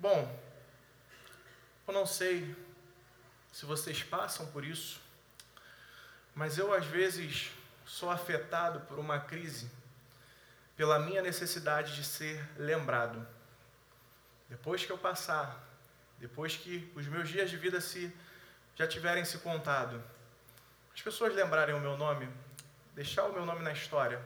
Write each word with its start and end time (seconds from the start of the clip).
Bom, 0.00 0.34
eu 1.86 1.92
não 1.92 2.06
sei 2.06 2.56
se 3.52 3.66
vocês 3.66 4.02
passam 4.02 4.46
por 4.46 4.64
isso, 4.64 4.98
mas 6.34 6.56
eu 6.56 6.72
às 6.72 6.86
vezes 6.86 7.50
sou 7.84 8.10
afetado 8.10 8.80
por 8.86 8.98
uma 8.98 9.20
crise 9.20 9.70
pela 10.74 10.98
minha 10.98 11.20
necessidade 11.20 11.94
de 11.94 12.02
ser 12.02 12.42
lembrado. 12.56 13.28
Depois 14.48 14.86
que 14.86 14.90
eu 14.90 14.96
passar, 14.96 15.62
depois 16.18 16.56
que 16.56 16.90
os 16.96 17.06
meus 17.06 17.28
dias 17.28 17.50
de 17.50 17.58
vida 17.58 17.78
se 17.78 18.10
já 18.76 18.86
tiverem 18.88 19.26
se 19.26 19.36
contado, 19.40 20.02
as 20.94 21.02
pessoas 21.02 21.34
lembrarem 21.34 21.74
o 21.74 21.80
meu 21.80 21.98
nome, 21.98 22.26
deixar 22.94 23.24
o 23.24 23.34
meu 23.34 23.44
nome 23.44 23.62
na 23.62 23.72
história. 23.72 24.18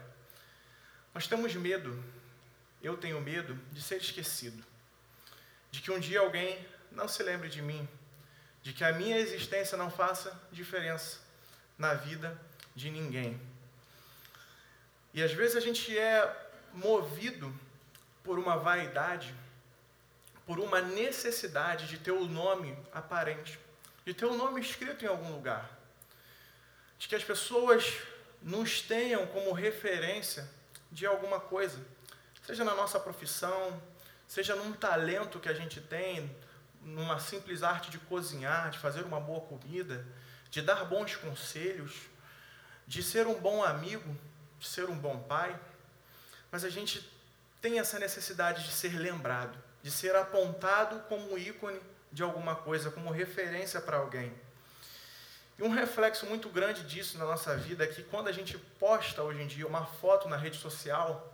Nós 1.12 1.26
temos 1.26 1.52
medo, 1.56 2.00
eu 2.80 2.96
tenho 2.96 3.20
medo 3.20 3.56
de 3.72 3.82
ser 3.82 3.96
esquecido, 3.96 4.64
de 5.74 5.80
que 5.80 5.90
um 5.90 5.98
dia 5.98 6.20
alguém 6.20 6.64
não 6.92 7.08
se 7.08 7.20
lembre 7.24 7.48
de 7.48 7.60
mim, 7.60 7.88
de 8.62 8.72
que 8.72 8.84
a 8.84 8.92
minha 8.92 9.18
existência 9.18 9.76
não 9.76 9.90
faça 9.90 10.32
diferença 10.52 11.18
na 11.76 11.94
vida 11.94 12.40
de 12.76 12.90
ninguém. 12.90 13.40
E 15.12 15.20
às 15.20 15.32
vezes 15.32 15.56
a 15.56 15.60
gente 15.60 15.98
é 15.98 16.48
movido 16.72 17.52
por 18.22 18.38
uma 18.38 18.56
vaidade, 18.56 19.34
por 20.46 20.60
uma 20.60 20.80
necessidade 20.80 21.88
de 21.88 21.98
ter 21.98 22.12
o 22.12 22.24
nome 22.24 22.78
aparente, 22.92 23.58
de 24.06 24.14
ter 24.14 24.26
o 24.26 24.36
nome 24.36 24.60
escrito 24.60 25.04
em 25.04 25.08
algum 25.08 25.32
lugar, 25.32 25.76
de 27.00 27.08
que 27.08 27.16
as 27.16 27.24
pessoas 27.24 27.96
nos 28.40 28.80
tenham 28.80 29.26
como 29.26 29.50
referência 29.50 30.48
de 30.92 31.04
alguma 31.04 31.40
coisa, 31.40 31.84
seja 32.46 32.62
na 32.62 32.76
nossa 32.76 33.00
profissão, 33.00 33.82
seja 34.26 34.54
num 34.54 34.72
talento 34.72 35.40
que 35.40 35.48
a 35.48 35.54
gente 35.54 35.80
tem, 35.80 36.34
numa 36.82 37.18
simples 37.18 37.62
arte 37.62 37.90
de 37.90 37.98
cozinhar, 37.98 38.70
de 38.70 38.78
fazer 38.78 39.02
uma 39.02 39.20
boa 39.20 39.40
comida, 39.40 40.06
de 40.50 40.60
dar 40.62 40.84
bons 40.84 41.16
conselhos, 41.16 41.92
de 42.86 43.02
ser 43.02 43.26
um 43.26 43.40
bom 43.40 43.64
amigo, 43.64 44.16
de 44.58 44.66
ser 44.66 44.88
um 44.88 44.96
bom 44.96 45.18
pai. 45.20 45.58
Mas 46.50 46.64
a 46.64 46.70
gente 46.70 47.10
tem 47.60 47.78
essa 47.78 47.98
necessidade 47.98 48.64
de 48.64 48.72
ser 48.72 48.98
lembrado, 48.98 49.58
de 49.82 49.90
ser 49.90 50.14
apontado 50.14 51.00
como 51.08 51.38
ícone 51.38 51.80
de 52.12 52.22
alguma 52.22 52.54
coisa, 52.54 52.90
como 52.90 53.10
referência 53.10 53.80
para 53.80 53.96
alguém. 53.96 54.32
E 55.58 55.62
um 55.62 55.68
reflexo 55.68 56.26
muito 56.26 56.48
grande 56.48 56.82
disso 56.82 57.16
na 57.16 57.24
nossa 57.24 57.56
vida 57.56 57.84
é 57.84 57.86
que 57.86 58.02
quando 58.02 58.28
a 58.28 58.32
gente 58.32 58.58
posta 58.58 59.22
hoje 59.22 59.40
em 59.40 59.46
dia 59.46 59.66
uma 59.66 59.86
foto 59.86 60.28
na 60.28 60.36
rede 60.36 60.58
social, 60.58 61.33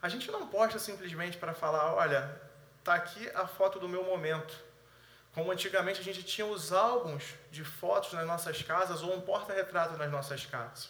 a 0.00 0.08
gente 0.08 0.30
não 0.30 0.46
posta 0.46 0.78
simplesmente 0.78 1.36
para 1.36 1.54
falar, 1.54 1.94
olha, 1.94 2.40
tá 2.84 2.94
aqui 2.94 3.28
a 3.34 3.46
foto 3.46 3.78
do 3.78 3.88
meu 3.88 4.04
momento. 4.04 4.54
Como 5.34 5.52
antigamente 5.52 6.00
a 6.00 6.04
gente 6.04 6.22
tinha 6.22 6.46
os 6.46 6.72
álbuns 6.72 7.34
de 7.50 7.64
fotos 7.64 8.12
nas 8.12 8.26
nossas 8.26 8.62
casas 8.62 9.02
ou 9.02 9.14
um 9.14 9.20
porta-retrato 9.20 9.96
nas 9.96 10.10
nossas 10.10 10.46
casas. 10.46 10.88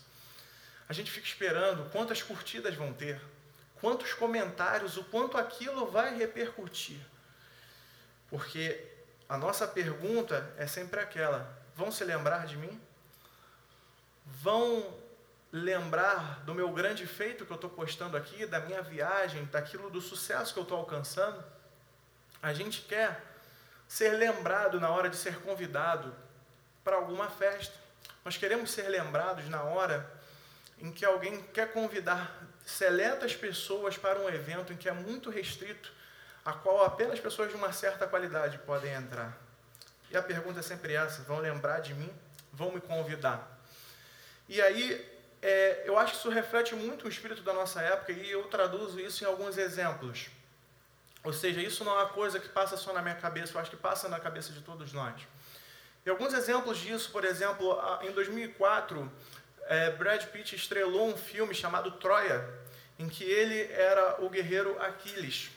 A 0.89 0.93
gente 0.93 1.11
fica 1.11 1.27
esperando 1.27 1.91
quantas 1.91 2.23
curtidas 2.23 2.75
vão 2.75 2.93
ter, 2.93 3.21
quantos 3.81 4.15
comentários, 4.15 4.97
o 4.97 5.05
quanto 5.05 5.37
aquilo 5.37 5.91
vai 5.91 6.17
repercutir. 6.17 7.01
Porque 8.29 8.87
a 9.29 9.37
nossa 9.37 9.67
pergunta 9.67 10.51
é 10.57 10.67
sempre 10.67 11.01
aquela: 11.01 11.59
vão 11.75 11.91
se 11.91 12.05
lembrar 12.05 12.47
de 12.47 12.57
mim? 12.57 12.81
Vão 14.25 14.95
lembrar 15.51 16.41
do 16.45 16.55
meu 16.55 16.71
grande 16.71 17.07
feito 17.07 17.47
que 17.47 17.53
eu 17.53 17.57
estou 17.57 17.71
postando 17.71 18.17
aqui, 18.17 18.45
da 18.47 18.61
minha 18.61 18.83
viagem, 18.83 19.45
daquilo 19.47 19.91
do 19.91 20.01
sucesso 20.01 20.53
que 20.53 20.59
eu 20.59 20.65
estou 20.65 20.79
alcançando? 20.79 21.43
A 22.43 22.53
gente 22.53 22.83
quer 22.83 23.25
ser 23.87 24.11
lembrado 24.11 24.79
na 24.79 24.91
hora 24.91 25.09
de 25.09 25.17
ser 25.17 25.41
convidado 25.41 26.15
para 26.85 26.97
alguma 26.97 27.29
festa. 27.31 27.75
Nós 28.25 28.37
queremos 28.37 28.71
ser 28.71 28.89
lembrados 28.89 29.49
na 29.49 29.63
hora 29.63 30.09
em 30.79 30.93
que 30.93 31.05
alguém 31.05 31.43
quer 31.45 31.73
convidar 31.73 32.39
seletas 32.65 33.35
pessoas 33.35 33.97
para 33.97 34.21
um 34.21 34.29
evento 34.29 34.73
em 34.73 34.77
que 34.77 34.89
é 34.89 34.93
muito 34.93 35.31
restrito, 35.31 35.93
a 36.45 36.53
qual 36.53 36.85
apenas 36.85 37.19
pessoas 37.19 37.49
de 37.49 37.57
uma 37.57 37.73
certa 37.73 38.07
qualidade 38.07 38.59
podem 38.59 38.93
entrar. 38.93 39.37
E 40.11 40.17
a 40.17 40.23
pergunta 40.23 40.61
é 40.61 40.63
sempre 40.63 40.95
essa: 40.95 41.23
vão 41.23 41.39
lembrar 41.39 41.81
de 41.81 41.95
mim? 41.95 42.11
Vão 42.53 42.73
me 42.73 42.81
convidar? 42.81 43.59
E 44.49 44.61
aí, 44.63 45.18
é, 45.41 45.83
eu 45.85 45.99
acho 45.99 46.13
que 46.13 46.19
isso 46.19 46.29
reflete 46.29 46.75
muito 46.75 47.07
o 47.07 47.09
espírito 47.09 47.43
da 47.43 47.53
nossa 47.53 47.81
época 47.81 48.13
e 48.13 48.31
eu 48.31 48.45
traduzo 48.45 49.01
isso 49.01 49.23
em 49.25 49.27
alguns 49.27 49.57
exemplos. 49.57 50.29
Ou 51.23 51.33
seja, 51.33 51.61
isso 51.61 51.85
não 51.85 51.93
é 51.93 52.03
uma 52.03 52.09
coisa 52.09 52.41
que 52.41 52.49
passa 52.49 52.77
só 52.77 52.93
na 52.93 53.03
minha 53.03 53.15
cabeça, 53.15 53.55
eu 53.55 53.61
acho 53.61 53.71
que 53.71 53.77
passa 53.77 54.09
na 54.09 54.19
cabeça 54.19 54.53
de 54.53 54.61
todos 54.61 54.93
nós. 54.93 55.21
E 56.05 56.11
alguns 56.11 56.33
exemplos 56.33 56.79
disso, 56.79 57.11
por 57.11 57.25
exemplo, 57.25 57.79
em 58.03 58.13
2004, 58.13 59.11
é, 59.67 59.91
Brad 59.91 60.25
Pitt 60.27 60.57
estrelou 60.57 61.09
um 61.09 61.17
filme 61.17 61.55
chamado 61.55 61.91
Troia, 61.93 62.49
em 62.99 63.09
que 63.09 63.25
ele 63.25 63.71
era 63.73 64.25
o 64.25 64.31
guerreiro 64.31 64.81
Aquiles. 64.81 65.51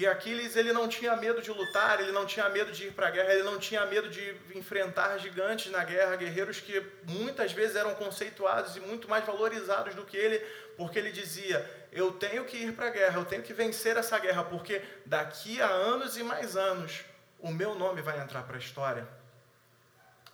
E 0.00 0.06
Aquiles 0.06 0.56
ele 0.56 0.72
não 0.72 0.88
tinha 0.88 1.14
medo 1.14 1.42
de 1.42 1.50
lutar, 1.50 2.00
ele 2.00 2.10
não 2.10 2.24
tinha 2.24 2.48
medo 2.48 2.72
de 2.72 2.86
ir 2.86 2.92
para 2.92 3.08
a 3.08 3.10
guerra, 3.10 3.34
ele 3.34 3.42
não 3.42 3.58
tinha 3.58 3.84
medo 3.84 4.08
de 4.08 4.34
enfrentar 4.54 5.18
gigantes 5.18 5.70
na 5.70 5.84
guerra, 5.84 6.16
guerreiros 6.16 6.58
que 6.58 6.82
muitas 7.04 7.52
vezes 7.52 7.76
eram 7.76 7.94
conceituados 7.94 8.76
e 8.76 8.80
muito 8.80 9.10
mais 9.10 9.26
valorizados 9.26 9.94
do 9.94 10.06
que 10.06 10.16
ele, 10.16 10.38
porque 10.74 10.98
ele 10.98 11.12
dizia: 11.12 11.70
Eu 11.92 12.12
tenho 12.12 12.46
que 12.46 12.56
ir 12.56 12.72
para 12.72 12.86
a 12.86 12.90
guerra, 12.90 13.20
eu 13.20 13.26
tenho 13.26 13.42
que 13.42 13.52
vencer 13.52 13.98
essa 13.98 14.18
guerra, 14.18 14.42
porque 14.42 14.80
daqui 15.04 15.60
a 15.60 15.68
anos 15.68 16.16
e 16.16 16.22
mais 16.22 16.56
anos 16.56 17.04
o 17.38 17.52
meu 17.52 17.74
nome 17.74 18.00
vai 18.00 18.18
entrar 18.20 18.44
para 18.44 18.56
a 18.56 18.58
história. 18.58 19.06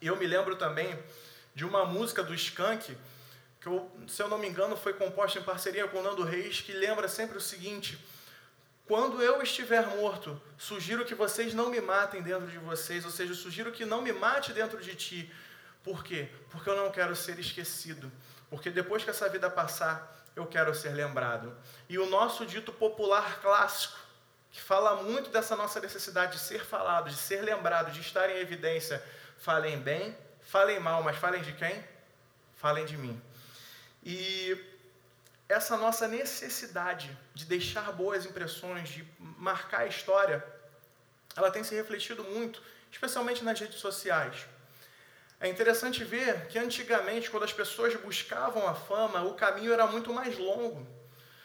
E 0.01 0.07
eu 0.07 0.15
me 0.15 0.29
lembro 0.29 0.55
também 0.55 0.97
de 1.57 1.65
uma 1.65 1.85
música 1.85 2.23
do 2.23 2.33
Skank, 2.33 2.97
que 3.61 3.67
eu, 3.67 3.91
se 4.07 4.23
eu 4.23 4.29
não 4.29 4.39
me 4.39 4.47
engano 4.47 4.77
foi 4.77 4.93
composta 4.93 5.41
em 5.41 5.43
parceria 5.43 5.89
com 5.89 5.99
o 5.99 6.03
Nando 6.05 6.23
Reis, 6.23 6.61
que 6.61 6.71
lembra 6.71 7.09
sempre 7.09 7.37
o 7.37 7.41
seguinte 7.41 7.99
quando 8.87 9.21
eu 9.21 9.43
estiver 9.43 9.85
morto, 9.97 10.41
sugiro 10.57 11.05
que 11.05 11.15
vocês 11.15 11.53
não 11.53 11.71
me 11.71 11.81
matem 11.81 12.23
dentro 12.23 12.47
de 12.47 12.59
vocês, 12.59 13.05
ou 13.05 13.11
seja, 13.11 13.35
sugiro 13.35 13.73
que 13.73 13.85
não 13.85 14.01
me 14.01 14.13
mate 14.13 14.53
dentro 14.53 14.81
de 14.81 14.95
ti. 14.95 15.33
Por 15.83 16.05
quê? 16.05 16.29
Porque 16.51 16.71
eu 16.71 16.77
não 16.77 16.91
quero 16.91 17.15
ser 17.17 17.39
esquecido. 17.39 18.11
Porque 18.49 18.71
depois 18.71 19.03
que 19.03 19.11
essa 19.11 19.29
vida 19.29 19.51
passar, 19.51 20.25
eu 20.37 20.47
quero 20.47 20.73
ser 20.73 20.91
lembrado. 20.91 21.57
E 21.89 21.99
o 21.99 22.07
nosso 22.07 22.47
dito 22.47 22.73
popular 22.73 23.41
clássico, 23.41 23.99
que 24.53 24.61
fala 24.61 25.03
muito 25.03 25.31
dessa 25.31 25.57
nossa 25.57 25.81
necessidade 25.81 26.33
de 26.33 26.39
ser 26.39 26.65
falado, 26.65 27.11
de 27.11 27.17
ser 27.17 27.43
lembrado, 27.43 27.91
de 27.91 28.01
estar 28.01 28.31
em 28.31 28.39
evidência, 28.39 29.03
falem 29.37 29.81
bem, 29.81 30.17
falem 30.43 30.79
mal, 30.79 31.03
mas 31.03 31.17
falem 31.17 31.43
de 31.43 31.53
quem? 31.55 31.85
Falem 32.55 32.87
de 32.87 32.97
mim. 32.97 33.21
E 34.05 34.76
essa 35.49 35.77
nossa 35.77 36.09
necessidade 36.09 37.17
de 37.35 37.45
deixar 37.45 37.93
boas 37.93 38.25
impressões, 38.27 38.89
de 38.89 39.07
marcar 39.19 39.83
a 39.83 39.87
história, 39.87 40.45
ela 41.37 41.51
tem 41.51 41.63
se 41.63 41.75
refletido 41.75 42.25
muito, 42.25 42.63
especialmente 42.91 43.45
nas 43.45 43.59
redes 43.59 43.79
sociais. 43.79 44.47
É 45.39 45.49
interessante 45.49 46.03
ver 46.03 46.49
que 46.49 46.59
antigamente, 46.59 47.31
quando 47.31 47.45
as 47.45 47.53
pessoas 47.53 47.95
buscavam 47.97 48.67
a 48.67 48.75
fama, 48.75 49.23
o 49.23 49.35
caminho 49.35 49.73
era 49.73 49.87
muito 49.87 50.13
mais 50.13 50.39
longo. 50.39 50.87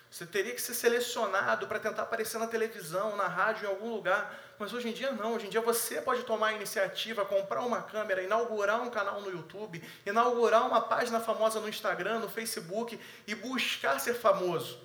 Você 0.09 0.25
teria 0.25 0.53
que 0.53 0.62
ser 0.62 0.73
selecionado 0.73 1.68
para 1.68 1.79
tentar 1.79 2.03
aparecer 2.03 2.38
na 2.38 2.47
televisão, 2.47 3.16
na 3.16 3.28
rádio, 3.28 3.66
em 3.66 3.69
algum 3.69 3.94
lugar. 3.94 4.38
Mas 4.62 4.74
hoje 4.74 4.90
em 4.90 4.94
dia 4.94 5.12
não. 5.12 5.34
Hoje 5.34 5.48
em 5.48 5.50
dia 5.50 5.60
você 5.60 6.00
pode 6.00 6.22
tomar 6.22 6.50
a 6.50 6.54
iniciativa, 6.54 7.26
comprar 7.26 7.62
uma 7.62 7.82
câmera, 7.82 8.22
inaugurar 8.22 8.80
um 8.80 8.92
canal 8.92 9.20
no 9.20 9.32
YouTube, 9.32 9.84
inaugurar 10.06 10.68
uma 10.68 10.80
página 10.80 11.20
famosa 11.20 11.60
no 11.60 11.68
Instagram, 11.68 12.20
no 12.20 12.30
Facebook 12.30 13.00
e 13.26 13.34
buscar 13.34 14.00
ser 14.00 14.14
famoso. 14.14 14.80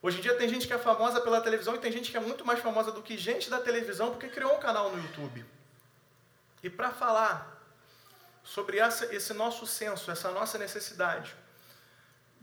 Hoje 0.00 0.18
em 0.18 0.20
dia 0.20 0.36
tem 0.36 0.48
gente 0.48 0.68
que 0.68 0.72
é 0.72 0.78
famosa 0.78 1.20
pela 1.20 1.40
televisão 1.40 1.74
e 1.74 1.78
tem 1.78 1.90
gente 1.90 2.12
que 2.12 2.16
é 2.16 2.20
muito 2.20 2.44
mais 2.44 2.60
famosa 2.60 2.92
do 2.92 3.02
que 3.02 3.18
gente 3.18 3.50
da 3.50 3.58
televisão 3.58 4.12
porque 4.12 4.28
criou 4.28 4.54
um 4.54 4.60
canal 4.60 4.92
no 4.92 5.02
YouTube. 5.02 5.44
E 6.62 6.70
para 6.70 6.92
falar 6.92 7.60
sobre 8.44 8.78
essa, 8.78 9.12
esse 9.12 9.34
nosso 9.34 9.66
senso, 9.66 10.12
essa 10.12 10.30
nossa 10.30 10.58
necessidade, 10.58 11.34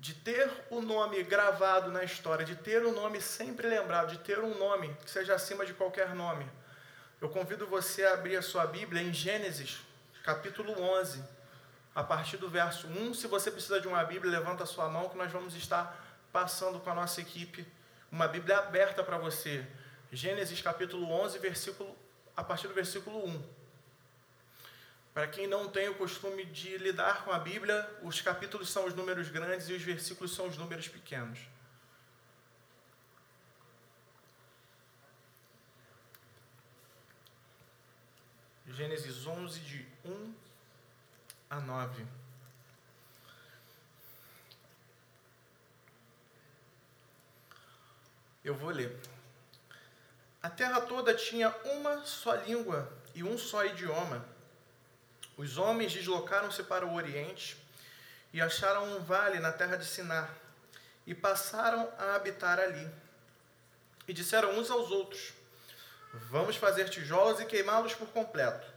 de 0.03 0.13
ter 0.13 0.51
o 0.69 0.81
nome 0.81 1.23
gravado 1.23 1.89
na 1.89 2.03
história, 2.03 2.45
de 2.45 2.57
ter 2.57 2.85
o 2.85 2.91
nome 2.91 3.21
sempre 3.21 3.69
lembrado, 3.69 4.09
de 4.09 4.17
ter 4.17 4.38
um 4.38 4.53
nome 4.59 4.94
que 5.01 5.09
seja 5.09 5.33
acima 5.33 5.65
de 5.65 5.73
qualquer 5.73 6.13
nome. 6.13 6.45
Eu 7.21 7.29
convido 7.29 7.65
você 7.65 8.03
a 8.03 8.11
abrir 8.11 8.35
a 8.35 8.41
sua 8.41 8.67
Bíblia 8.67 9.01
em 9.01 9.13
Gênesis, 9.13 9.79
capítulo 10.21 10.73
11, 11.00 11.23
a 11.95 12.03
partir 12.03 12.35
do 12.35 12.50
verso 12.50 12.85
1. 12.85 13.13
Se 13.13 13.27
você 13.27 13.50
precisa 13.50 13.79
de 13.79 13.88
uma 13.88 14.03
Bíblia, 14.03 14.29
levanta 14.29 14.63
a 14.63 14.67
sua 14.67 14.89
mão 14.89 15.07
que 15.07 15.15
nós 15.15 15.31
vamos 15.31 15.55
estar 15.55 15.97
passando 16.33 16.81
com 16.81 16.89
a 16.89 16.95
nossa 16.95 17.21
equipe 17.21 17.65
uma 18.11 18.27
Bíblia 18.27 18.57
aberta 18.57 19.05
para 19.05 19.17
você. 19.17 19.65
Gênesis 20.11 20.61
capítulo 20.61 21.09
11, 21.09 21.39
versículo 21.39 21.95
a 22.35 22.44
partir 22.44 22.67
do 22.67 22.73
versículo 22.73 23.25
1. 23.25 23.41
Para 25.13 25.27
quem 25.27 25.45
não 25.45 25.69
tem 25.69 25.88
o 25.89 25.95
costume 25.95 26.44
de 26.45 26.75
lidar 26.80 27.24
com 27.24 27.31
a 27.31 27.38
Bíblia, 27.38 27.88
os 28.01 28.19
capítulos 28.19 28.71
são 28.71 28.86
os 28.88 28.95
números 28.95 29.30
grandes 29.30 29.69
e 29.69 29.74
os 29.74 29.83
versículos 29.83 30.33
são 30.33 30.48
os 30.48 30.57
números 30.57 30.88
pequenos. 30.88 31.39
Gênesis 38.65 39.27
11, 39.27 39.60
de 39.60 39.86
1 40.04 40.33
a 41.48 41.60
9. 41.60 42.07
Eu 48.44 48.56
vou 48.56 48.71
ler. 48.71 49.00
A 50.42 50.50
terra 50.50 50.81
toda 50.81 51.13
tinha 51.13 51.56
uma 51.65 52.04
só 52.04 52.33
língua 52.33 52.92
e 53.13 53.24
um 53.24 53.38
só 53.38 53.63
idioma. 53.63 54.32
Os 55.38 55.57
homens 55.57 55.91
deslocaram-se 55.91 56.63
para 56.63 56.85
o 56.85 56.94
oriente 56.94 57.57
e 58.31 58.41
acharam 58.41 58.95
um 58.95 59.03
vale 59.03 59.39
na 59.39 59.51
terra 59.51 59.75
de 59.75 59.85
Sinar 59.85 60.33
e 61.06 61.13
passaram 61.13 61.91
a 61.97 62.15
habitar 62.15 62.59
ali. 62.59 62.89
E 64.07 64.13
disseram 64.13 64.57
uns 64.57 64.69
aos 64.69 64.91
outros: 64.91 65.33
Vamos 66.13 66.56
fazer 66.56 66.89
tijolos 66.89 67.39
e 67.39 67.45
queimá-los 67.45 67.94
por 67.95 68.07
completo. 68.09 68.68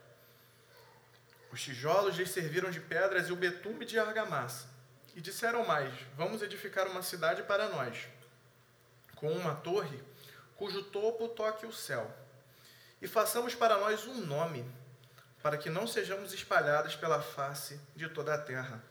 Os 1.53 1.63
tijolos 1.63 2.17
lhes 2.17 2.31
serviram 2.31 2.71
de 2.71 2.81
pedras 2.81 3.29
e 3.29 3.33
o 3.33 3.37
betume 3.37 3.85
de 3.85 3.99
argamassa. 3.99 4.69
E 5.15 5.21
disseram 5.21 5.67
mais: 5.67 5.93
Vamos 6.17 6.43
edificar 6.43 6.87
uma 6.89 7.03
cidade 7.03 7.43
para 7.43 7.69
nós, 7.69 8.07
com 9.15 9.33
uma 9.33 9.55
torre 9.55 10.03
cujo 10.57 10.83
topo 10.85 11.29
toque 11.29 11.67
o 11.67 11.73
céu. 11.73 12.11
E 13.01 13.07
façamos 13.07 13.55
para 13.55 13.77
nós 13.79 14.07
um 14.07 14.25
nome, 14.25 14.65
para 15.43 15.57
que 15.57 15.71
não 15.71 15.87
sejamos 15.87 16.33
espalhados 16.33 16.97
pela 16.97 17.21
face 17.21 17.81
de 17.95 18.09
toda 18.09 18.35
a 18.35 18.39
terra. 18.39 18.83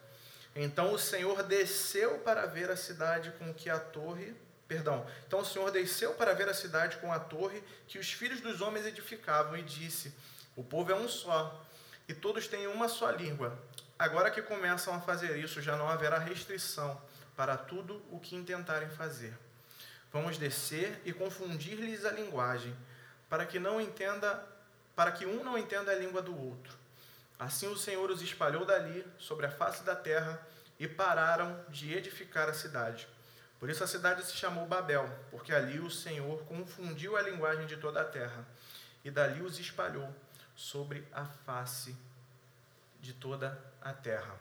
Então 0.56 0.94
o 0.94 1.00
Senhor 1.00 1.44
desceu 1.44 2.20
para 2.20 2.46
ver 2.46 2.72
a 2.72 2.78
cidade 2.78 3.32
com 3.38 3.54
que 3.54 3.70
a 3.70 3.78
torre, 3.78 4.34
perdão. 4.68 5.06
Então 5.28 5.40
o 5.40 5.46
Senhor 5.46 5.70
desceu 5.70 6.14
para 6.14 6.34
ver 6.34 6.48
a 6.48 6.54
cidade 6.54 6.98
com 6.98 7.12
a 7.12 7.20
torre 7.20 7.62
que 7.88 8.00
os 8.00 8.12
filhos 8.14 8.40
dos 8.40 8.62
homens 8.62 8.86
edificavam 8.86 9.58
e 9.58 9.64
disse: 9.64 10.14
O 10.56 10.64
povo 10.64 10.92
é 10.92 10.96
um 10.96 11.10
só, 11.10 11.66
e 12.08 12.14
todos 12.14 12.48
têm 12.48 12.68
uma 12.68 12.88
só 12.88 13.10
língua. 13.12 13.58
Agora 13.98 14.32
que 14.32 14.42
começam 14.42 14.94
a 14.94 15.02
fazer 15.02 15.38
isso, 15.38 15.62
já 15.62 15.76
não 15.76 15.90
haverá 15.90 16.18
restrição 16.20 17.02
para 17.36 17.58
tudo 17.58 18.02
o 18.10 18.20
que 18.20 18.36
intentarem 18.36 18.90
fazer. 18.90 19.38
Vamos 20.12 20.38
descer 20.38 21.02
e 21.04 21.12
confundir-lhes 21.12 22.06
a 22.06 22.12
linguagem, 22.12 22.76
para 23.30 23.46
que 23.46 23.60
não 23.60 23.82
entenda, 23.82 24.46
para 24.96 25.12
que 25.12 25.26
um 25.26 25.44
não 25.44 25.58
entenda 25.58 25.92
a 25.92 25.96
língua 25.96 26.22
do 26.22 26.38
outro. 26.38 26.74
Assim 27.38 27.68
o 27.68 27.78
Senhor 27.78 28.10
os 28.10 28.22
espalhou 28.22 28.66
dali 28.66 29.06
sobre 29.18 29.46
a 29.46 29.52
face 29.52 29.84
da 29.84 29.96
terra 29.96 30.40
e 30.80 30.88
pararam 30.88 31.64
de 31.70 31.94
edificar 31.94 32.48
a 32.48 32.54
cidade. 32.54 33.08
Por 33.60 33.70
isso 33.70 33.84
a 33.84 33.88
cidade 33.88 34.26
se 34.26 34.36
chamou 34.36 34.66
Babel, 34.66 35.10
porque 35.32 35.54
ali 35.54 35.80
o 35.80 35.90
Senhor 35.90 36.44
confundiu 36.46 37.18
a 37.18 37.22
linguagem 37.22 37.66
de 37.66 37.78
toda 37.78 38.02
a 38.02 38.06
terra 38.06 38.46
e 39.04 39.12
dali 39.12 39.42
os 39.42 39.60
espalhou 39.60 40.14
sobre 40.56 41.06
a 41.12 41.26
face 41.26 41.96
de 43.02 43.14
toda 43.14 43.60
a 43.82 43.94
terra. 43.94 44.36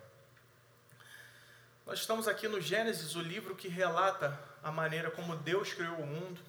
Nós 1.85 1.99
estamos 1.99 2.27
aqui 2.27 2.49
no 2.49 2.61
Gênesis, 2.61 3.15
o 3.15 3.21
livro 3.21 3.55
que 3.55 3.69
relata 3.69 4.39
a 4.63 4.73
maneira 4.73 5.11
como 5.11 5.37
Deus 5.37 5.75
criou 5.75 5.97
o 5.97 6.07
mundo, 6.07 6.41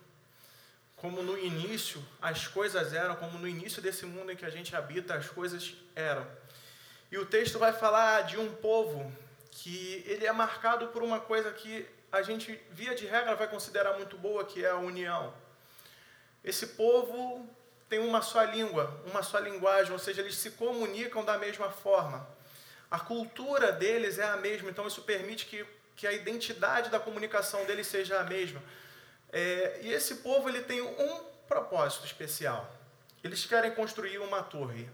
como 0.95 1.21
no 1.21 1.37
início 1.37 2.03
as 2.21 2.47
coisas 2.47 2.93
eram, 2.93 3.15
como 3.15 3.37
no 3.37 3.47
início 3.47 3.81
desse 3.81 4.05
mundo 4.05 4.31
em 4.31 4.35
que 4.35 4.45
a 4.45 4.49
gente 4.49 4.75
habita 4.75 5.15
as 5.15 5.27
coisas 5.27 5.75
eram. 5.95 6.25
E 7.11 7.17
o 7.17 7.25
texto 7.25 7.59
vai 7.59 7.73
falar 7.73 8.23
de 8.23 8.37
um 8.37 8.53
povo 8.55 9.11
que 9.51 10.03
ele 10.07 10.25
é 10.25 10.31
marcado 10.31 10.87
por 10.87 11.03
uma 11.03 11.19
coisa 11.19 11.51
que 11.51 11.85
a 12.11 12.21
gente, 12.21 12.59
via 12.71 12.95
de 12.95 13.05
regra, 13.05 13.35
vai 13.35 13.47
considerar 13.47 13.93
muito 13.93 14.17
boa, 14.17 14.45
que 14.45 14.63
é 14.63 14.69
a 14.69 14.77
união. 14.77 15.33
Esse 16.43 16.67
povo 16.67 17.47
tem 17.89 17.99
uma 17.99 18.21
só 18.21 18.43
língua, 18.43 19.01
uma 19.05 19.21
só 19.21 19.39
linguagem, 19.39 19.91
ou 19.91 19.99
seja, 19.99 20.21
eles 20.21 20.35
se 20.35 20.51
comunicam 20.51 21.23
da 21.23 21.37
mesma 21.37 21.69
forma. 21.69 22.27
A 22.89 22.99
cultura 22.99 23.71
deles 23.71 24.17
é 24.17 24.25
a 24.25 24.37
mesma, 24.37 24.69
então 24.69 24.87
isso 24.87 25.01
permite 25.01 25.45
que 25.45 25.65
que 25.95 26.05
a 26.05 26.11
identidade 26.11 26.89
da 26.89 26.99
comunicação 26.99 27.65
dele 27.65 27.83
seja 27.83 28.19
a 28.19 28.23
mesma. 28.23 28.61
É, 29.37 29.79
e 29.81 29.91
esse 29.91 30.15
povo 30.15 30.47
ele 30.47 30.61
tem 30.61 30.81
um 30.81 31.23
propósito 31.45 32.05
especial. 32.05 32.73
Eles 33.21 33.45
querem 33.45 33.75
construir 33.75 34.17
uma 34.19 34.41
torre. 34.41 34.89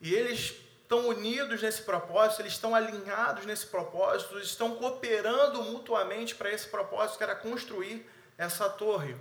E 0.00 0.14
eles 0.14 0.54
estão 0.82 1.08
unidos 1.08 1.60
nesse 1.60 1.82
propósito, 1.82 2.42
eles 2.42 2.52
estão 2.52 2.76
alinhados 2.76 3.44
nesse 3.44 3.66
propósito, 3.66 4.36
eles 4.36 4.46
estão 4.46 4.76
cooperando 4.76 5.64
mutuamente 5.64 6.32
para 6.32 6.48
esse 6.48 6.68
propósito, 6.68 7.18
que 7.18 7.24
era 7.24 7.34
construir 7.34 8.08
essa 8.38 8.70
torre. 8.70 9.16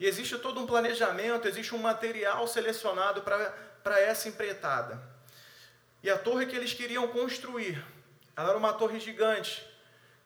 E 0.00 0.06
existe 0.06 0.36
todo 0.38 0.60
um 0.60 0.66
planejamento, 0.66 1.46
existe 1.46 1.76
um 1.76 1.78
material 1.78 2.48
selecionado 2.48 3.22
para 3.22 4.00
essa 4.00 4.28
empreitada. 4.28 5.00
E 6.02 6.10
a 6.10 6.18
torre 6.18 6.46
que 6.46 6.56
eles 6.56 6.74
queriam 6.74 7.06
construir, 7.06 7.80
ela 8.36 8.48
era 8.48 8.58
uma 8.58 8.72
torre 8.72 8.98
gigante, 8.98 9.64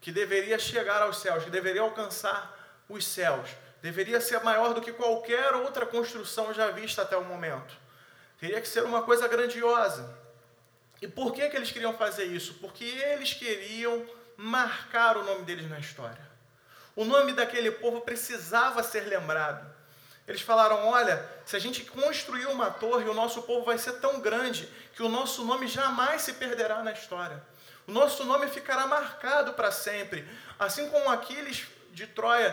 que 0.00 0.10
deveria 0.10 0.58
chegar 0.58 1.02
aos 1.02 1.18
céus, 1.18 1.44
que 1.44 1.50
deveria 1.50 1.82
alcançar 1.82 2.56
os 2.88 3.06
céus, 3.06 3.50
deveria 3.82 4.20
ser 4.20 4.42
maior 4.42 4.74
do 4.74 4.80
que 4.80 4.92
qualquer 4.92 5.54
outra 5.54 5.86
construção 5.86 6.52
já 6.54 6.70
vista 6.70 7.02
até 7.02 7.16
o 7.16 7.24
momento. 7.24 7.76
Teria 8.40 8.60
que 8.60 8.68
ser 8.68 8.84
uma 8.84 9.02
coisa 9.02 9.26
grandiosa. 9.28 10.16
E 11.00 11.06
por 11.06 11.32
que, 11.32 11.48
que 11.48 11.56
eles 11.56 11.70
queriam 11.70 11.94
fazer 11.94 12.24
isso? 12.24 12.54
Porque 12.54 12.84
eles 12.84 13.34
queriam 13.34 14.04
marcar 14.36 15.16
o 15.16 15.24
nome 15.24 15.42
deles 15.42 15.68
na 15.68 15.78
história. 15.78 16.28
O 16.94 17.04
nome 17.04 17.32
daquele 17.32 17.70
povo 17.70 18.00
precisava 18.00 18.82
ser 18.82 19.02
lembrado. 19.02 19.64
Eles 20.26 20.40
falaram: 20.40 20.88
olha, 20.88 21.24
se 21.44 21.56
a 21.56 21.58
gente 21.58 21.84
construir 21.84 22.46
uma 22.46 22.70
torre, 22.70 23.08
o 23.08 23.14
nosso 23.14 23.42
povo 23.42 23.64
vai 23.64 23.78
ser 23.78 23.94
tão 23.94 24.20
grande 24.20 24.68
que 24.94 25.02
o 25.02 25.08
nosso 25.08 25.44
nome 25.44 25.66
jamais 25.66 26.22
se 26.22 26.34
perderá 26.34 26.82
na 26.82 26.92
história. 26.92 27.42
O 27.86 27.92
nosso 27.92 28.24
nome 28.24 28.48
ficará 28.48 28.86
marcado 28.86 29.54
para 29.54 29.70
sempre. 29.70 30.28
Assim 30.58 30.90
como 30.90 31.08
Aquiles 31.08 31.66
de 31.92 32.06
Troia 32.06 32.52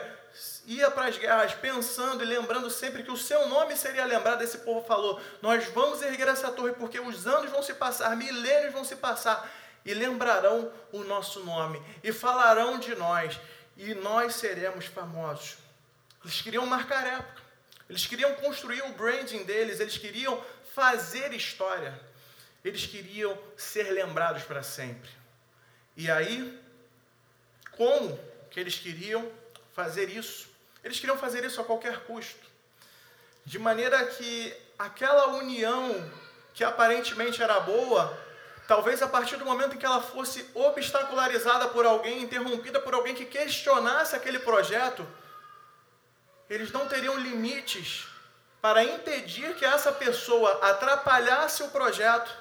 ia 0.65 0.89
para 0.89 1.07
as 1.07 1.17
guerras 1.17 1.53
pensando 1.53 2.23
e 2.23 2.25
lembrando 2.25 2.69
sempre 2.69 3.03
que 3.03 3.11
o 3.11 3.17
seu 3.17 3.47
nome 3.47 3.75
seria 3.75 4.05
lembrado, 4.05 4.41
esse 4.41 4.59
povo 4.59 4.85
falou: 4.85 5.21
Nós 5.41 5.65
vamos 5.65 6.01
erguer 6.01 6.27
essa 6.27 6.51
torre 6.51 6.73
porque 6.73 6.99
os 6.99 7.27
anos 7.27 7.51
vão 7.51 7.61
se 7.61 7.73
passar, 7.73 8.15
milênios 8.15 8.73
vão 8.73 8.83
se 8.83 8.95
passar 8.95 9.49
e 9.85 9.93
lembrarão 9.93 10.71
o 10.91 11.03
nosso 11.03 11.43
nome 11.43 11.81
e 12.03 12.11
falarão 12.11 12.79
de 12.79 12.95
nós 12.95 13.39
e 13.77 13.93
nós 13.93 14.35
seremos 14.35 14.85
famosos. 14.85 15.57
Eles 16.23 16.41
queriam 16.41 16.65
marcar 16.65 17.05
época, 17.05 17.41
eles 17.89 18.05
queriam 18.07 18.33
construir 18.35 18.81
o 18.83 18.93
branding 18.93 19.43
deles, 19.43 19.79
eles 19.79 19.97
queriam 19.97 20.43
fazer 20.73 21.33
história, 21.33 21.97
eles 22.63 22.85
queriam 22.87 23.37
ser 23.55 23.91
lembrados 23.91 24.43
para 24.43 24.63
sempre. 24.63 25.09
E 25.95 26.09
aí, 26.09 26.59
como 27.71 28.19
que 28.49 28.59
eles 28.59 28.75
queriam 28.75 29.31
fazer 29.75 30.09
isso? 30.09 30.47
Eles 30.83 30.99
queriam 30.99 31.17
fazer 31.17 31.43
isso 31.43 31.59
a 31.59 31.63
qualquer 31.63 32.05
custo. 32.05 32.45
De 33.45 33.59
maneira 33.59 34.03
que 34.05 34.55
aquela 34.79 35.27
união 35.35 35.83
que 36.53 36.63
aparentemente 36.63 37.43
era 37.43 37.59
boa, 37.59 38.17
talvez 38.67 39.01
a 39.01 39.07
partir 39.07 39.35
do 39.35 39.45
momento 39.45 39.75
em 39.75 39.77
que 39.77 39.85
ela 39.85 40.01
fosse 40.01 40.49
obstacularizada 40.53 41.67
por 41.67 41.85
alguém, 41.85 42.21
interrompida 42.21 42.79
por 42.79 42.93
alguém 42.93 43.13
que 43.13 43.25
questionasse 43.25 44.15
aquele 44.15 44.39
projeto, 44.39 45.05
eles 46.49 46.71
não 46.71 46.87
teriam 46.87 47.17
limites 47.17 48.07
para 48.61 48.83
impedir 48.83 49.55
que 49.55 49.65
essa 49.65 49.91
pessoa 49.91 50.59
atrapalhasse 50.61 51.61
o 51.63 51.69
projeto 51.69 52.31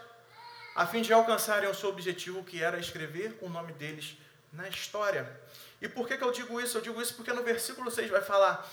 a 0.74 0.86
fim 0.86 1.02
de 1.02 1.12
alcançarem 1.12 1.68
o 1.68 1.74
seu 1.74 1.88
objetivo, 1.88 2.44
que 2.44 2.62
era 2.62 2.78
escrever 2.78 3.36
o 3.40 3.48
nome 3.48 3.72
deles 3.72 4.16
na 4.54 4.68
história. 4.68 5.28
E 5.80 5.88
por 5.88 6.06
que, 6.08 6.16
que 6.16 6.24
eu 6.24 6.32
digo 6.32 6.60
isso? 6.60 6.78
Eu 6.78 6.82
digo 6.82 7.00
isso 7.00 7.14
porque 7.14 7.32
no 7.32 7.42
versículo 7.42 7.90
6 7.90 8.10
vai 8.10 8.22
falar 8.22 8.66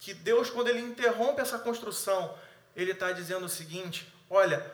que 0.00 0.12
Deus, 0.12 0.50
quando 0.50 0.68
ele 0.68 0.80
interrompe 0.80 1.40
essa 1.40 1.58
construção, 1.58 2.36
ele 2.76 2.92
está 2.92 3.12
dizendo 3.12 3.46
o 3.46 3.48
seguinte: 3.48 4.12
olha, 4.28 4.64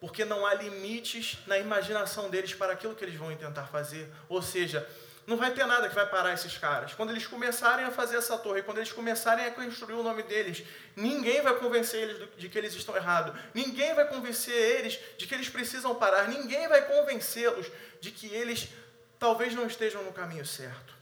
porque 0.00 0.24
não 0.24 0.44
há 0.44 0.54
limites 0.54 1.38
na 1.46 1.58
imaginação 1.58 2.28
deles 2.28 2.54
para 2.54 2.72
aquilo 2.72 2.94
que 2.94 3.04
eles 3.04 3.16
vão 3.16 3.34
tentar 3.36 3.66
fazer. 3.66 4.10
Ou 4.28 4.42
seja, 4.42 4.86
não 5.26 5.36
vai 5.36 5.52
ter 5.52 5.64
nada 5.64 5.88
que 5.88 5.94
vai 5.94 6.06
parar 6.06 6.34
esses 6.34 6.58
caras. 6.58 6.92
Quando 6.92 7.10
eles 7.10 7.26
começarem 7.26 7.84
a 7.84 7.90
fazer 7.90 8.16
essa 8.16 8.36
torre, 8.36 8.62
quando 8.62 8.78
eles 8.78 8.92
começarem 8.92 9.46
a 9.46 9.50
construir 9.50 9.94
o 9.94 10.02
nome 10.02 10.22
deles, 10.22 10.62
ninguém 10.94 11.40
vai 11.40 11.54
convencer 11.54 12.02
eles 12.02 12.28
de 12.36 12.48
que 12.48 12.58
eles 12.58 12.74
estão 12.74 12.94
errados. 12.94 13.34
Ninguém 13.54 13.94
vai 13.94 14.06
convencer 14.06 14.54
eles 14.54 14.98
de 15.16 15.26
que 15.26 15.34
eles 15.34 15.48
precisam 15.48 15.94
parar. 15.94 16.28
Ninguém 16.28 16.68
vai 16.68 16.82
convencê-los 16.82 17.66
de 18.00 18.10
que 18.10 18.26
eles 18.26 18.68
talvez 19.18 19.54
não 19.54 19.66
estejam 19.66 20.02
no 20.02 20.12
caminho 20.12 20.46
certo. 20.46 20.94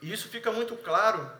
E 0.00 0.12
isso 0.12 0.28
fica 0.28 0.50
muito 0.50 0.76
claro 0.76 1.30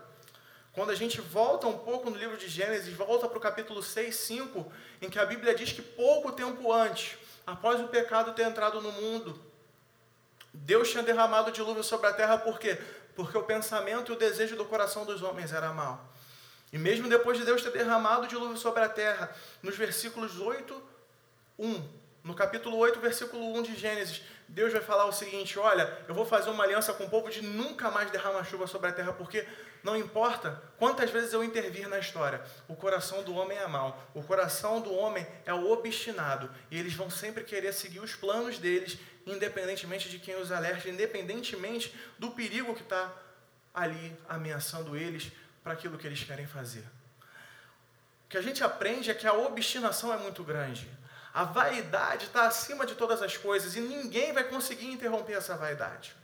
quando 0.72 0.90
a 0.90 0.94
gente 0.94 1.20
volta 1.20 1.66
um 1.66 1.78
pouco 1.78 2.08
no 2.08 2.16
livro 2.16 2.36
de 2.36 2.48
Gênesis, 2.48 2.94
volta 2.94 3.28
para 3.28 3.36
o 3.36 3.40
capítulo 3.40 3.82
6, 3.82 4.14
5, 4.14 4.72
em 5.02 5.10
que 5.10 5.18
a 5.18 5.26
Bíblia 5.26 5.54
diz 5.54 5.72
que 5.72 5.82
pouco 5.82 6.32
tempo 6.32 6.72
antes, 6.72 7.18
após 7.46 7.78
o 7.80 7.88
pecado 7.88 8.32
ter 8.32 8.44
entrado 8.44 8.80
no 8.80 8.90
mundo, 8.90 9.38
Deus 10.54 10.90
tinha 10.90 11.02
derramado 11.02 11.52
dilúvio 11.52 11.84
sobre 11.84 12.06
a 12.06 12.12
terra 12.12 12.38
por 12.38 12.58
quê? 12.58 12.78
Porque 13.14 13.36
o 13.36 13.42
pensamento 13.42 14.12
e 14.12 14.14
o 14.14 14.18
desejo 14.18 14.56
do 14.56 14.64
coração 14.64 15.04
dos 15.04 15.22
homens 15.22 15.52
era 15.52 15.72
mal. 15.72 16.10
E 16.72 16.78
mesmo 16.78 17.06
depois 17.06 17.36
de 17.36 17.44
Deus 17.44 17.62
ter 17.62 17.70
derramado 17.70 18.26
dilúvio 18.26 18.56
sobre 18.56 18.82
a 18.82 18.88
terra, 18.88 19.34
nos 19.62 19.76
versículos 19.76 20.38
8 20.38 20.82
1, 21.58 21.88
no 22.24 22.34
capítulo 22.34 22.78
8, 22.78 22.98
versículo 22.98 23.54
1 23.58 23.62
de 23.62 23.76
Gênesis, 23.76 24.22
Deus 24.52 24.70
vai 24.70 24.82
falar 24.82 25.06
o 25.06 25.12
seguinte: 25.12 25.58
Olha, 25.58 25.90
eu 26.06 26.14
vou 26.14 26.26
fazer 26.26 26.50
uma 26.50 26.62
aliança 26.62 26.92
com 26.92 27.04
o 27.04 27.10
povo 27.10 27.30
de 27.30 27.42
nunca 27.42 27.90
mais 27.90 28.10
derramar 28.10 28.44
chuva 28.44 28.66
sobre 28.66 28.90
a 28.90 28.92
terra, 28.92 29.12
porque 29.12 29.46
não 29.82 29.96
importa 29.96 30.62
quantas 30.76 31.10
vezes 31.10 31.32
eu 31.32 31.42
intervir 31.42 31.88
na 31.88 31.98
história, 31.98 32.42
o 32.68 32.76
coração 32.76 33.22
do 33.22 33.34
homem 33.34 33.56
é 33.56 33.66
mau, 33.66 34.10
o 34.14 34.22
coração 34.22 34.80
do 34.82 34.94
homem 34.94 35.26
é 35.46 35.54
o 35.54 35.70
obstinado, 35.70 36.50
e 36.70 36.78
eles 36.78 36.92
vão 36.92 37.08
sempre 37.08 37.44
querer 37.44 37.72
seguir 37.72 38.00
os 38.00 38.14
planos 38.14 38.58
deles, 38.58 38.98
independentemente 39.26 40.10
de 40.10 40.18
quem 40.18 40.36
os 40.36 40.52
alerte, 40.52 40.90
independentemente 40.90 41.94
do 42.18 42.30
perigo 42.32 42.74
que 42.74 42.82
está 42.82 43.10
ali 43.72 44.14
ameaçando 44.28 44.94
eles 44.94 45.32
para 45.64 45.72
aquilo 45.72 45.96
que 45.96 46.06
eles 46.06 46.22
querem 46.22 46.46
fazer. 46.46 46.84
O 48.26 48.28
que 48.28 48.36
a 48.36 48.42
gente 48.42 48.62
aprende 48.62 49.10
é 49.10 49.14
que 49.14 49.26
a 49.26 49.32
obstinação 49.32 50.12
é 50.12 50.18
muito 50.18 50.44
grande. 50.44 50.86
A 51.34 51.44
vaidade 51.44 52.26
está 52.26 52.46
acima 52.46 52.84
de 52.84 52.94
todas 52.94 53.22
as 53.22 53.36
coisas 53.36 53.74
e 53.74 53.80
ninguém 53.80 54.32
vai 54.32 54.44
conseguir 54.44 54.86
interromper 54.86 55.32
essa 55.32 55.56
vaidade. 55.56 56.14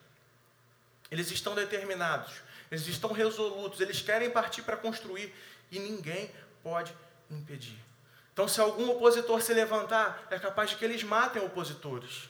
Eles 1.11 1.31
estão 1.31 1.55
determinados, 1.55 2.43
eles 2.71 2.87
estão 2.87 3.13
resolutos, 3.13 3.81
eles 3.81 4.03
querem 4.03 4.31
partir 4.31 4.63
para 4.63 4.77
construir 4.77 5.35
e 5.71 5.79
ninguém 5.79 6.31
pode 6.63 6.95
impedir. 7.31 7.79
Então, 8.33 8.47
se 8.47 8.61
algum 8.61 8.91
opositor 8.91 9.41
se 9.41 9.53
levantar, 9.55 10.27
é 10.31 10.39
capaz 10.39 10.71
de 10.71 10.77
que 10.77 10.85
eles 10.85 11.03
matem 11.03 11.43
opositores. 11.43 12.29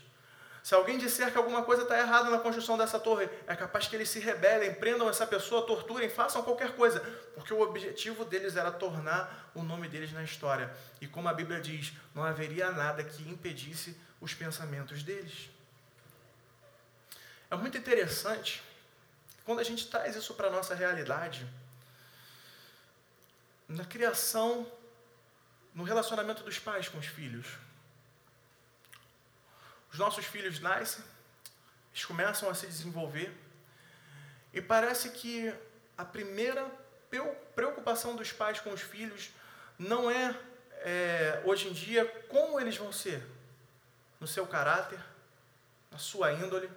Se 0.68 0.74
alguém 0.74 0.98
disser 0.98 1.32
que 1.32 1.38
alguma 1.38 1.62
coisa 1.62 1.84
está 1.84 1.98
errada 1.98 2.28
na 2.28 2.40
construção 2.40 2.76
dessa 2.76 3.00
torre, 3.00 3.26
é 3.46 3.56
capaz 3.56 3.86
que 3.86 3.96
eles 3.96 4.10
se 4.10 4.18
rebelem, 4.18 4.74
prendam 4.74 5.08
essa 5.08 5.26
pessoa, 5.26 5.66
torturem, 5.66 6.10
façam 6.10 6.42
qualquer 6.42 6.76
coisa, 6.76 7.00
porque 7.34 7.54
o 7.54 7.62
objetivo 7.62 8.22
deles 8.22 8.54
era 8.54 8.70
tornar 8.70 9.50
o 9.54 9.62
nome 9.62 9.88
deles 9.88 10.12
na 10.12 10.22
história. 10.22 10.70
E 11.00 11.06
como 11.06 11.26
a 11.26 11.32
Bíblia 11.32 11.58
diz, 11.58 11.94
não 12.14 12.22
haveria 12.22 12.70
nada 12.70 13.02
que 13.02 13.22
impedisse 13.30 13.96
os 14.20 14.34
pensamentos 14.34 15.02
deles. 15.02 15.48
É 17.50 17.56
muito 17.56 17.78
interessante 17.78 18.62
quando 19.46 19.60
a 19.60 19.64
gente 19.64 19.88
traz 19.88 20.16
isso 20.16 20.34
para 20.34 20.48
a 20.48 20.50
nossa 20.50 20.74
realidade, 20.74 21.48
na 23.66 23.86
criação, 23.86 24.70
no 25.74 25.82
relacionamento 25.82 26.42
dos 26.42 26.58
pais 26.58 26.90
com 26.90 26.98
os 26.98 27.06
filhos. 27.06 27.46
Os 29.92 29.98
nossos 29.98 30.24
filhos 30.24 30.60
nascem, 30.60 31.04
eles 31.92 32.04
começam 32.04 32.48
a 32.48 32.54
se 32.54 32.66
desenvolver, 32.66 33.34
e 34.52 34.60
parece 34.60 35.10
que 35.10 35.52
a 35.96 36.04
primeira 36.04 36.70
preocupação 37.54 38.16
dos 38.16 38.32
pais 38.32 38.60
com 38.60 38.70
os 38.70 38.80
filhos 38.80 39.30
não 39.78 40.10
é, 40.10 40.34
é, 40.80 41.42
hoje 41.44 41.68
em 41.68 41.72
dia, 41.72 42.04
como 42.28 42.60
eles 42.60 42.76
vão 42.76 42.92
ser, 42.92 43.22
no 44.20 44.26
seu 44.26 44.46
caráter, 44.46 44.98
na 45.90 45.98
sua 45.98 46.32
índole, 46.32 46.70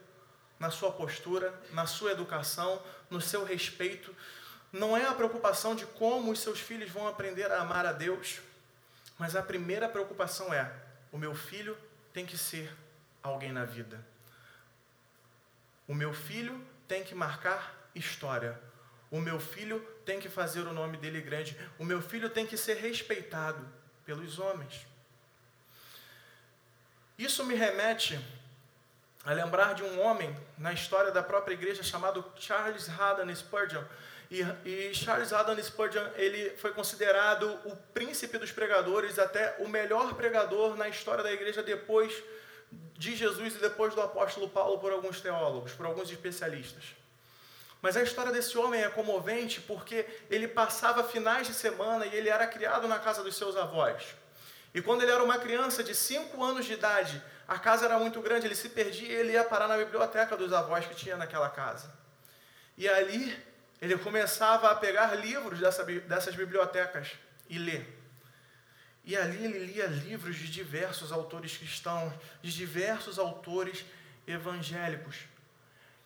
na 0.59 0.69
sua 0.69 0.91
postura, 0.91 1.53
na 1.71 1.87
sua 1.87 2.11
educação, 2.11 2.81
no 3.09 3.19
seu 3.19 3.43
respeito. 3.43 4.15
Não 4.71 4.95
é 4.95 5.05
a 5.05 5.13
preocupação 5.13 5.75
de 5.75 5.85
como 5.85 6.31
os 6.31 6.39
seus 6.39 6.59
filhos 6.59 6.89
vão 6.89 7.07
aprender 7.07 7.51
a 7.51 7.61
amar 7.61 7.85
a 7.85 7.91
Deus, 7.91 8.39
mas 9.17 9.35
a 9.35 9.41
primeira 9.41 9.89
preocupação 9.89 10.53
é: 10.53 10.71
o 11.11 11.17
meu 11.17 11.33
filho 11.33 11.77
tem 12.13 12.25
que 12.25 12.37
ser 12.37 12.71
alguém 13.23 13.51
na 13.51 13.65
vida. 13.65 14.03
O 15.87 15.93
meu 15.93 16.13
filho 16.13 16.59
tem 16.87 17.03
que 17.03 17.13
marcar 17.13 17.89
história. 17.93 18.59
O 19.09 19.19
meu 19.19 19.39
filho 19.39 19.79
tem 20.05 20.19
que 20.19 20.29
fazer 20.29 20.61
o 20.61 20.73
nome 20.73 20.97
dele 20.97 21.21
grande. 21.21 21.57
O 21.77 21.83
meu 21.83 22.01
filho 22.01 22.29
tem 22.29 22.45
que 22.47 22.57
ser 22.57 22.77
respeitado 22.77 23.67
pelos 24.05 24.39
homens. 24.39 24.87
Isso 27.17 27.45
me 27.45 27.55
remete 27.55 28.19
a 29.23 29.33
lembrar 29.33 29.75
de 29.75 29.83
um 29.83 30.01
homem 30.01 30.35
na 30.57 30.73
história 30.73 31.11
da 31.11 31.21
própria 31.21 31.53
igreja 31.53 31.83
chamado 31.83 32.25
Charles 32.37 32.89
Haddon 32.89 33.33
Spurgeon. 33.35 33.83
E, 34.31 34.41
e, 34.65 34.93
Charles 34.93 35.33
Haddon 35.33 35.61
Spurgeon 35.61 36.07
ele 36.15 36.51
foi 36.51 36.71
considerado 36.71 37.47
o 37.65 37.75
príncipe 37.93 38.37
dos 38.37 38.51
pregadores, 38.51 39.19
até 39.19 39.57
o 39.59 39.67
melhor 39.67 40.13
pregador 40.15 40.75
na 40.77 40.87
história 40.87 41.23
da 41.23 41.31
igreja 41.31 41.61
depois 41.61 42.23
de 42.71 43.15
Jesus 43.15 43.55
e 43.55 43.59
depois 43.59 43.95
do 43.95 44.01
apóstolo 44.01 44.49
Paulo 44.49 44.79
por 44.79 44.91
alguns 44.91 45.19
teólogos, 45.19 45.73
por 45.73 45.85
alguns 45.85 46.09
especialistas. 46.09 46.95
Mas 47.81 47.97
a 47.97 48.03
história 48.03 48.31
desse 48.31 48.57
homem 48.57 48.83
é 48.83 48.89
comovente 48.89 49.59
porque 49.61 50.05
ele 50.29 50.47
passava 50.47 51.03
finais 51.03 51.47
de 51.47 51.53
semana 51.53 52.05
e 52.05 52.15
ele 52.15 52.29
era 52.29 52.45
criado 52.45 52.87
na 52.87 52.99
casa 52.99 53.23
dos 53.23 53.35
seus 53.35 53.55
avós. 53.55 54.03
E 54.73 54.81
quando 54.81 55.01
ele 55.01 55.11
era 55.11 55.23
uma 55.23 55.39
criança 55.39 55.83
de 55.83 55.95
5 55.95 56.43
anos 56.43 56.65
de 56.65 56.73
idade, 56.73 57.21
a 57.47 57.57
casa 57.57 57.85
era 57.85 57.97
muito 57.97 58.21
grande, 58.21 58.45
ele 58.45 58.55
se 58.55 58.69
perdia 58.69 59.09
e 59.09 59.11
ele 59.13 59.33
ia 59.33 59.43
parar 59.43 59.67
na 59.67 59.77
biblioteca 59.77 60.37
dos 60.37 60.53
avós 60.53 60.85
que 60.85 60.95
tinha 60.95 61.17
naquela 61.17 61.49
casa. 61.49 61.91
E 62.77 62.87
ali 62.87 63.37
ele 63.81 63.97
começava 63.97 64.69
a 64.69 64.75
pegar 64.75 65.15
livros 65.15 65.59
dessa, 65.59 65.83
dessas 65.83 66.35
bibliotecas 66.35 67.13
e 67.49 67.57
ler. 67.57 68.00
E 69.03 69.17
ali 69.17 69.43
ele 69.43 69.65
lia 69.65 69.87
livros 69.87 70.35
de 70.35 70.47
diversos 70.49 71.11
autores 71.11 71.57
cristãos, 71.57 72.13
de 72.41 72.53
diversos 72.53 73.17
autores 73.17 73.83
evangélicos. 74.27 75.17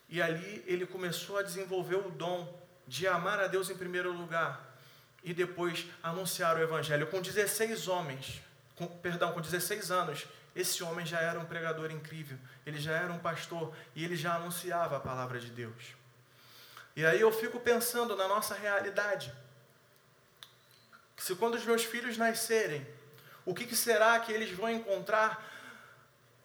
E 0.08 0.22
ali 0.22 0.64
ele 0.66 0.86
começou 0.86 1.38
a 1.38 1.44
desenvolver 1.44 1.96
o 1.96 2.10
dom 2.10 2.62
de 2.88 3.08
amar 3.08 3.40
a 3.40 3.48
Deus 3.48 3.70
em 3.70 3.76
primeiro 3.76 4.14
lugar 4.14 4.78
e 5.24 5.34
depois 5.34 5.88
anunciar 6.02 6.56
o 6.56 6.62
evangelho. 6.62 7.08
Com 7.08 7.22
16 7.22 7.88
homens, 7.88 8.42
com, 8.76 8.88
perdão, 8.88 9.34
com 9.34 9.42
16 9.42 9.92
anos, 9.92 10.26
esse 10.56 10.84
homem 10.84 11.06
já 11.06 11.20
era 11.20 11.40
um 11.40 11.46
pregador 11.46 11.92
incrível, 11.92 12.38
ele 12.66 12.80
já 12.80 12.94
era 12.94 13.12
um 13.12 13.20
pastor 13.20 13.76
e 13.94 14.06
ele 14.06 14.16
já 14.16 14.36
anunciava 14.36 14.96
a 14.96 15.00
palavra 15.00 15.40
de 15.40 15.50
Deus. 15.50 15.96
E 16.96 17.06
aí 17.06 17.20
eu 17.20 17.32
fico 17.32 17.60
pensando 17.60 18.16
na 18.16 18.28
nossa 18.28 18.56
realidade 18.56 19.34
se 21.18 21.36
quando 21.36 21.56
os 21.56 21.66
meus 21.66 21.84
filhos 21.84 22.18
nascerem, 22.18 22.86
o 23.46 23.54
que, 23.54 23.66
que 23.66 23.76
será 23.76 24.20
que 24.20 24.32
eles 24.32 24.52
vão 24.52 24.70
encontrar? 24.70 25.54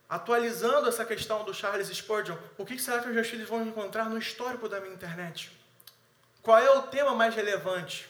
Atualizando 0.08 0.88
essa 0.88 1.04
questão 1.04 1.44
do 1.44 1.54
Charles 1.54 1.88
Spurgeon, 1.88 2.36
o 2.58 2.66
que, 2.66 2.76
que 2.76 2.82
será 2.82 3.00
que 3.00 3.08
os 3.08 3.14
meus 3.14 3.28
filhos 3.28 3.48
vão 3.48 3.64
encontrar 3.64 4.08
no 4.08 4.18
histórico 4.18 4.68
da 4.68 4.80
minha 4.80 4.94
internet? 4.94 5.50
Qual 6.42 6.58
é 6.58 6.70
o 6.70 6.82
tema 6.82 7.14
mais 7.14 7.34
relevante? 7.34 8.08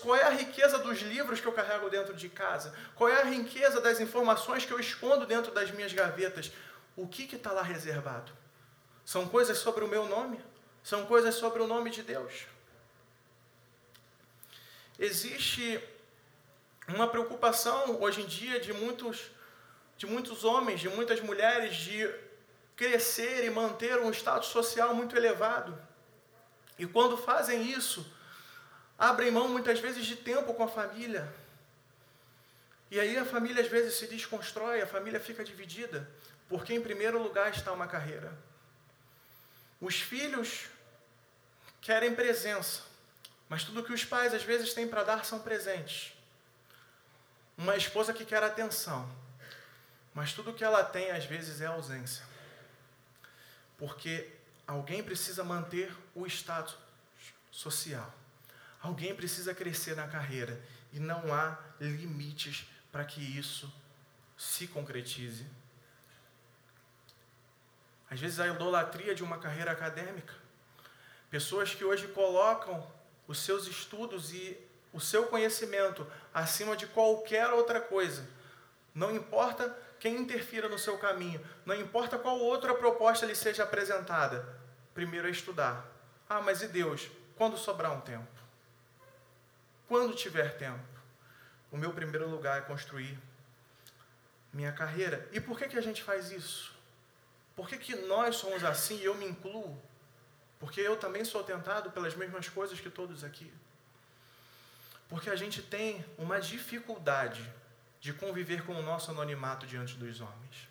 Qual 0.00 0.16
é 0.16 0.24
a 0.24 0.30
riqueza 0.30 0.78
dos 0.78 1.00
livros 1.00 1.40
que 1.40 1.46
eu 1.46 1.52
carrego 1.52 1.88
dentro 1.88 2.14
de 2.14 2.28
casa? 2.28 2.74
Qual 2.96 3.08
é 3.08 3.20
a 3.20 3.24
riqueza 3.24 3.80
das 3.80 4.00
informações 4.00 4.64
que 4.64 4.72
eu 4.72 4.80
escondo 4.80 5.24
dentro 5.24 5.52
das 5.52 5.70
minhas 5.70 5.92
gavetas? 5.92 6.50
O 6.96 7.06
que 7.06 7.32
está 7.34 7.52
lá 7.52 7.62
reservado? 7.62 8.32
São 9.04 9.28
coisas 9.28 9.58
sobre 9.58 9.84
o 9.84 9.88
meu 9.88 10.06
nome? 10.06 10.40
São 10.82 11.06
coisas 11.06 11.36
sobre 11.36 11.62
o 11.62 11.66
nome 11.66 11.90
de 11.90 12.02
Deus? 12.02 12.46
Existe 15.02 15.82
uma 16.86 17.08
preocupação 17.08 18.00
hoje 18.00 18.20
em 18.20 18.26
dia 18.26 18.60
de 18.60 18.72
muitos, 18.72 19.32
de 19.96 20.06
muitos 20.06 20.44
homens, 20.44 20.78
de 20.78 20.88
muitas 20.88 21.20
mulheres, 21.20 21.74
de 21.74 22.08
crescer 22.76 23.44
e 23.44 23.50
manter 23.50 23.98
um 23.98 24.12
status 24.12 24.50
social 24.50 24.94
muito 24.94 25.16
elevado. 25.16 25.76
E 26.78 26.86
quando 26.86 27.16
fazem 27.16 27.68
isso, 27.68 28.06
abrem 28.96 29.32
mão 29.32 29.48
muitas 29.48 29.80
vezes 29.80 30.06
de 30.06 30.14
tempo 30.14 30.54
com 30.54 30.62
a 30.62 30.68
família. 30.68 31.34
E 32.88 33.00
aí 33.00 33.18
a 33.18 33.24
família 33.24 33.60
às 33.60 33.68
vezes 33.68 33.94
se 33.94 34.06
desconstrói, 34.06 34.82
a 34.82 34.86
família 34.86 35.18
fica 35.18 35.42
dividida, 35.42 36.08
porque 36.48 36.74
em 36.74 36.80
primeiro 36.80 37.20
lugar 37.20 37.50
está 37.50 37.72
uma 37.72 37.88
carreira. 37.88 38.32
Os 39.80 39.96
filhos 39.96 40.66
querem 41.80 42.14
presença, 42.14 42.91
mas 43.52 43.64
tudo 43.64 43.84
que 43.84 43.92
os 43.92 44.02
pais 44.02 44.32
às 44.32 44.42
vezes 44.42 44.72
têm 44.72 44.88
para 44.88 45.04
dar 45.04 45.26
são 45.26 45.38
presentes. 45.38 46.14
Uma 47.54 47.76
esposa 47.76 48.14
que 48.14 48.24
quer 48.24 48.42
atenção, 48.42 49.06
mas 50.14 50.32
tudo 50.32 50.54
que 50.54 50.64
ela 50.64 50.82
tem 50.82 51.10
às 51.10 51.26
vezes 51.26 51.60
é 51.60 51.66
ausência. 51.66 52.24
Porque 53.76 54.32
alguém 54.66 55.04
precisa 55.04 55.44
manter 55.44 55.94
o 56.14 56.26
status 56.26 56.78
social. 57.50 58.10
Alguém 58.80 59.14
precisa 59.14 59.54
crescer 59.54 59.94
na 59.96 60.08
carreira 60.08 60.58
e 60.90 60.98
não 60.98 61.34
há 61.34 61.58
limites 61.78 62.66
para 62.90 63.04
que 63.04 63.20
isso 63.20 63.70
se 64.34 64.66
concretize. 64.66 65.44
Às 68.10 68.18
vezes 68.18 68.40
a 68.40 68.46
idolatria 68.46 69.14
de 69.14 69.22
uma 69.22 69.36
carreira 69.36 69.72
acadêmica. 69.72 70.32
Pessoas 71.28 71.74
que 71.74 71.84
hoje 71.84 72.08
colocam 72.08 73.01
os 73.32 73.40
seus 73.40 73.66
estudos 73.66 74.32
e 74.32 74.56
o 74.92 75.00
seu 75.00 75.26
conhecimento 75.26 76.06
acima 76.32 76.76
de 76.76 76.86
qualquer 76.86 77.48
outra 77.48 77.80
coisa. 77.80 78.24
Não 78.94 79.10
importa 79.10 79.74
quem 79.98 80.16
interfira 80.16 80.68
no 80.68 80.78
seu 80.78 80.98
caminho, 80.98 81.44
não 81.64 81.74
importa 81.74 82.18
qual 82.18 82.38
outra 82.38 82.74
proposta 82.74 83.24
lhe 83.24 83.34
seja 83.34 83.62
apresentada. 83.62 84.46
Primeiro 84.92 85.28
é 85.28 85.30
estudar. 85.30 85.86
Ah, 86.28 86.42
mas 86.42 86.60
e 86.60 86.68
Deus? 86.68 87.10
Quando 87.36 87.56
sobrar 87.56 87.92
um 87.92 88.00
tempo? 88.02 88.28
Quando 89.88 90.14
tiver 90.14 90.58
tempo? 90.58 90.92
O 91.70 91.78
meu 91.78 91.92
primeiro 91.92 92.28
lugar 92.28 92.58
é 92.58 92.62
construir 92.62 93.18
minha 94.52 94.72
carreira. 94.72 95.26
E 95.32 95.40
por 95.40 95.58
que, 95.58 95.68
que 95.68 95.78
a 95.78 95.82
gente 95.82 96.02
faz 96.02 96.30
isso? 96.30 96.74
Por 97.56 97.66
que, 97.66 97.78
que 97.78 97.96
nós 97.96 98.36
somos 98.36 98.62
assim 98.62 98.98
e 98.98 99.04
eu 99.04 99.14
me 99.14 99.24
incluo? 99.24 99.80
Porque 100.62 100.80
eu 100.80 100.96
também 100.96 101.24
sou 101.24 101.42
tentado 101.42 101.90
pelas 101.90 102.14
mesmas 102.14 102.48
coisas 102.48 102.78
que 102.78 102.88
todos 102.88 103.24
aqui. 103.24 103.52
Porque 105.08 105.28
a 105.28 105.34
gente 105.34 105.60
tem 105.60 106.04
uma 106.16 106.40
dificuldade 106.40 107.44
de 108.00 108.12
conviver 108.12 108.64
com 108.64 108.72
o 108.72 108.80
nosso 108.80 109.10
anonimato 109.10 109.66
diante 109.66 109.94
dos 109.96 110.20
homens. 110.20 110.68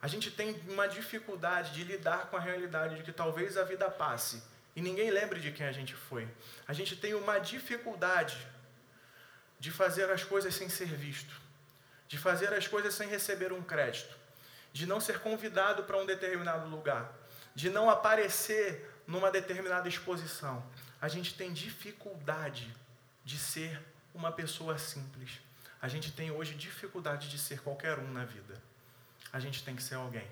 A 0.00 0.08
gente 0.08 0.30
tem 0.30 0.58
uma 0.68 0.88
dificuldade 0.88 1.74
de 1.74 1.84
lidar 1.84 2.30
com 2.30 2.38
a 2.38 2.40
realidade 2.40 2.96
de 2.96 3.02
que 3.02 3.12
talvez 3.12 3.58
a 3.58 3.62
vida 3.62 3.90
passe 3.90 4.42
e 4.74 4.80
ninguém 4.80 5.10
lembre 5.10 5.38
de 5.38 5.52
quem 5.52 5.66
a 5.66 5.72
gente 5.72 5.94
foi. 5.94 6.26
A 6.66 6.72
gente 6.72 6.96
tem 6.96 7.12
uma 7.12 7.38
dificuldade 7.38 8.38
de 9.60 9.70
fazer 9.70 10.10
as 10.10 10.24
coisas 10.24 10.54
sem 10.54 10.70
ser 10.70 10.88
visto, 10.88 11.34
de 12.06 12.16
fazer 12.16 12.54
as 12.54 12.66
coisas 12.66 12.94
sem 12.94 13.06
receber 13.06 13.52
um 13.52 13.62
crédito, 13.62 14.16
de 14.72 14.86
não 14.86 14.98
ser 14.98 15.20
convidado 15.20 15.84
para 15.84 15.98
um 15.98 16.06
determinado 16.06 16.70
lugar, 16.70 17.12
de 17.58 17.68
não 17.70 17.90
aparecer 17.90 18.88
numa 19.04 19.32
determinada 19.32 19.88
exposição. 19.88 20.64
A 21.00 21.08
gente 21.08 21.34
tem 21.34 21.52
dificuldade 21.52 22.72
de 23.24 23.36
ser 23.36 23.82
uma 24.14 24.30
pessoa 24.30 24.78
simples. 24.78 25.40
A 25.82 25.88
gente 25.88 26.12
tem 26.12 26.30
hoje 26.30 26.54
dificuldade 26.54 27.28
de 27.28 27.36
ser 27.36 27.60
qualquer 27.60 27.98
um 27.98 28.12
na 28.12 28.24
vida. 28.24 28.62
A 29.32 29.40
gente 29.40 29.64
tem 29.64 29.74
que 29.74 29.82
ser 29.82 29.96
alguém. 29.96 30.30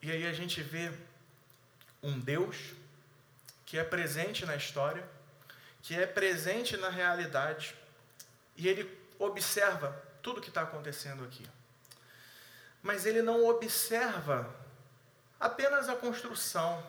E 0.00 0.12
aí 0.12 0.24
a 0.24 0.32
gente 0.32 0.62
vê 0.62 0.92
um 2.00 2.16
Deus 2.16 2.74
que 3.64 3.76
é 3.76 3.82
presente 3.82 4.46
na 4.46 4.54
história, 4.54 5.04
que 5.82 5.96
é 5.96 6.06
presente 6.06 6.76
na 6.76 6.90
realidade, 6.90 7.74
e 8.56 8.68
ele 8.68 8.88
observa 9.18 9.90
tudo 10.22 10.38
o 10.38 10.40
que 10.40 10.50
está 10.50 10.62
acontecendo 10.62 11.24
aqui. 11.24 11.44
Mas 12.86 13.04
ele 13.04 13.20
não 13.20 13.44
observa 13.48 14.48
apenas 15.40 15.88
a 15.88 15.96
construção. 15.96 16.80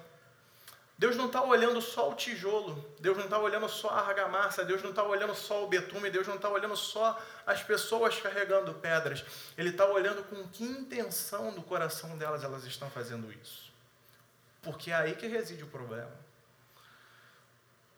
Deus 0.95 1.15
não 1.15 1.25
está 1.25 1.43
olhando 1.43 1.81
só 1.81 2.11
o 2.11 2.13
tijolo, 2.13 2.85
Deus 2.99 3.17
não 3.17 3.23
está 3.23 3.39
olhando 3.39 3.67
só 3.67 3.89
a 3.89 4.01
argamassa, 4.01 4.63
Deus 4.63 4.83
não 4.83 4.91
está 4.91 5.01
olhando 5.01 5.33
só 5.33 5.63
o 5.63 5.67
betume, 5.67 6.11
Deus 6.11 6.27
não 6.27 6.35
está 6.35 6.49
olhando 6.49 6.75
só 6.75 7.19
as 7.47 7.63
pessoas 7.63 8.19
carregando 8.19 8.75
pedras. 8.75 9.25
Ele 9.57 9.69
está 9.69 9.85
olhando 9.85 10.23
com 10.25 10.47
que 10.49 10.63
intenção 10.63 11.51
no 11.51 11.63
coração 11.63 12.15
delas 12.15 12.43
elas 12.43 12.63
estão 12.63 12.91
fazendo 12.91 13.31
isso. 13.31 13.71
Porque 14.61 14.91
é 14.91 14.95
aí 14.95 15.15
que 15.15 15.25
reside 15.25 15.63
o 15.63 15.67
problema. 15.67 16.13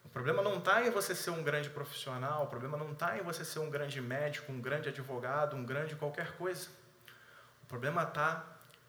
O 0.06 0.10
problema 0.10 0.41
não 0.41 0.58
está 0.58 0.86
em 0.86 0.89
você 0.89 1.13
ser 1.13 1.32
um 1.32 1.44
grande 1.44 1.70
profissional, 1.70 2.46
o 2.46 2.48
problema 2.48 2.77
não 2.77 2.94
está 2.94 3.18
em 3.18 3.24
você 3.24 3.44
ser 3.44 3.60
um 3.60 3.70
grande 3.70 4.00
médico, 4.00 4.53
um 4.53 4.62
grande 4.62 4.88
advogado, 4.88 5.58
um 5.58 5.65
grande 5.65 5.96
qualquer 5.98 6.32
coisa. 6.38 6.78
Problema 7.69 8.01
está 8.01 8.43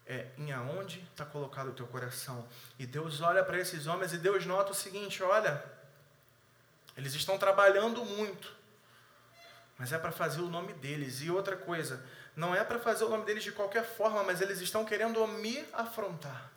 é, 0.07 0.25
em 0.39 0.51
aonde 0.51 0.99
está 1.11 1.23
colocado 1.23 1.69
o 1.69 1.73
teu 1.73 1.85
coração. 1.87 2.45
E 2.79 2.85
Deus 2.85 3.21
olha 3.21 3.43
para 3.43 3.59
esses 3.59 3.85
homens 3.85 4.11
e 4.11 4.17
Deus 4.17 4.45
nota 4.45 4.71
o 4.71 4.75
seguinte: 4.75 5.21
olha, 5.21 5.63
eles 6.97 7.13
estão 7.13 7.37
trabalhando 7.37 8.03
muito, 8.03 8.53
mas 9.77 9.93
é 9.93 9.99
para 9.99 10.11
fazer 10.11 10.41
o 10.41 10.49
nome 10.49 10.73
deles. 10.73 11.21
E 11.21 11.29
outra 11.29 11.55
coisa, 11.55 12.03
não 12.35 12.55
é 12.55 12.63
para 12.63 12.79
fazer 12.79 13.03
o 13.03 13.09
nome 13.09 13.23
deles 13.23 13.43
de 13.43 13.51
qualquer 13.51 13.85
forma, 13.85 14.23
mas 14.23 14.41
eles 14.41 14.59
estão 14.59 14.83
querendo 14.83 15.25
me 15.27 15.63
afrontar. 15.73 16.51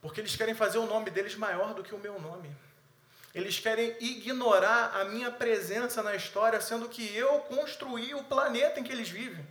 Porque 0.00 0.22
eles 0.22 0.34
querem 0.34 0.54
fazer 0.54 0.78
o 0.78 0.86
nome 0.86 1.10
deles 1.10 1.36
maior 1.36 1.74
do 1.74 1.82
que 1.82 1.94
o 1.94 1.98
meu 1.98 2.18
nome. 2.18 2.56
Eles 3.34 3.60
querem 3.60 3.94
ignorar 4.00 4.96
a 4.96 5.04
minha 5.04 5.30
presença 5.30 6.02
na 6.02 6.16
história, 6.16 6.60
sendo 6.62 6.88
que 6.88 7.14
eu 7.14 7.40
construí 7.40 8.14
o 8.14 8.24
planeta 8.24 8.80
em 8.80 8.82
que 8.82 8.90
eles 8.90 9.10
vivem. 9.10 9.46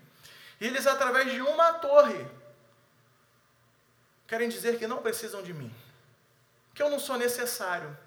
E 0.60 0.68
eles, 0.68 0.86
através 0.86 1.32
de 1.32 1.42
uma 1.42 1.74
torre, 1.74 2.28
querem 4.28 4.50
dizer 4.50 4.78
que 4.78 4.88
não 4.88 5.02
precisam 5.02 5.42
de 5.42 5.54
mim, 5.54 5.74
que 6.74 6.84
eu 6.84 6.90
não 6.90 7.00
sou 7.00 7.18
necessário, 7.18 7.98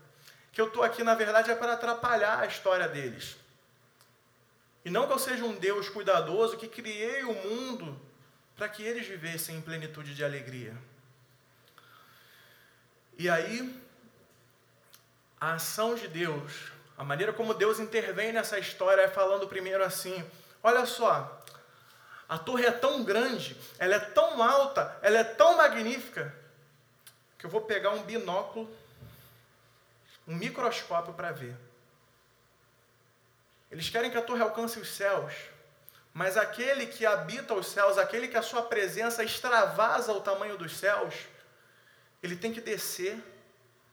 que 0.52 0.60
eu 0.60 0.68
estou 0.68 0.82
aqui, 0.82 1.02
na 1.02 1.14
verdade, 1.14 1.50
é 1.50 1.54
para 1.54 1.72
atrapalhar 1.72 2.40
a 2.40 2.46
história 2.46 2.88
deles. 2.88 3.36
E 4.84 4.90
não 4.90 5.06
que 5.06 5.12
eu 5.12 5.18
seja 5.18 5.44
um 5.44 5.54
Deus 5.54 5.88
cuidadoso 5.88 6.56
que 6.56 6.68
criei 6.68 7.22
o 7.22 7.34
mundo 7.34 7.98
para 8.56 8.68
que 8.68 8.82
eles 8.82 9.06
vivessem 9.06 9.56
em 9.56 9.60
plenitude 9.60 10.14
de 10.14 10.24
alegria. 10.24 10.76
E 13.18 13.28
aí, 13.28 13.80
a 15.40 15.54
ação 15.54 15.94
de 15.94 16.08
Deus, 16.08 16.72
a 16.96 17.04
maneira 17.04 17.32
como 17.32 17.54
Deus 17.54 17.80
intervém 17.80 18.32
nessa 18.32 18.58
história 18.58 19.02
é 19.02 19.08
falando 19.08 19.48
primeiro 19.48 19.82
assim: 19.82 20.24
olha 20.62 20.84
só, 20.86 21.41
a 22.33 22.38
torre 22.38 22.64
é 22.64 22.71
tão 22.71 23.05
grande, 23.05 23.55
ela 23.79 23.97
é 23.97 23.99
tão 23.99 24.42
alta, 24.42 24.99
ela 25.03 25.18
é 25.18 25.25
tão 25.25 25.55
magnífica, 25.59 26.35
que 27.37 27.45
eu 27.45 27.51
vou 27.51 27.61
pegar 27.61 27.90
um 27.90 28.05
binóculo, 28.05 28.75
um 30.27 30.35
microscópio 30.35 31.12
para 31.12 31.31
ver. 31.31 31.55
Eles 33.71 33.90
querem 33.90 34.11
que 34.11 34.16
a 34.16 34.23
torre 34.23 34.40
alcance 34.40 34.79
os 34.79 34.97
céus, 34.97 35.35
mas 36.14 36.38
aquele 36.38 36.87
que 36.87 37.05
habita 37.05 37.53
os 37.53 37.66
céus, 37.66 37.99
aquele 37.99 38.27
que 38.27 38.38
a 38.38 38.42
sua 38.42 38.62
presença 38.62 39.23
extravasa 39.23 40.14
o 40.14 40.21
tamanho 40.23 40.57
dos 40.57 40.75
céus, 40.79 41.14
ele 42.23 42.35
tem 42.35 42.51
que 42.51 42.62
descer 42.62 43.23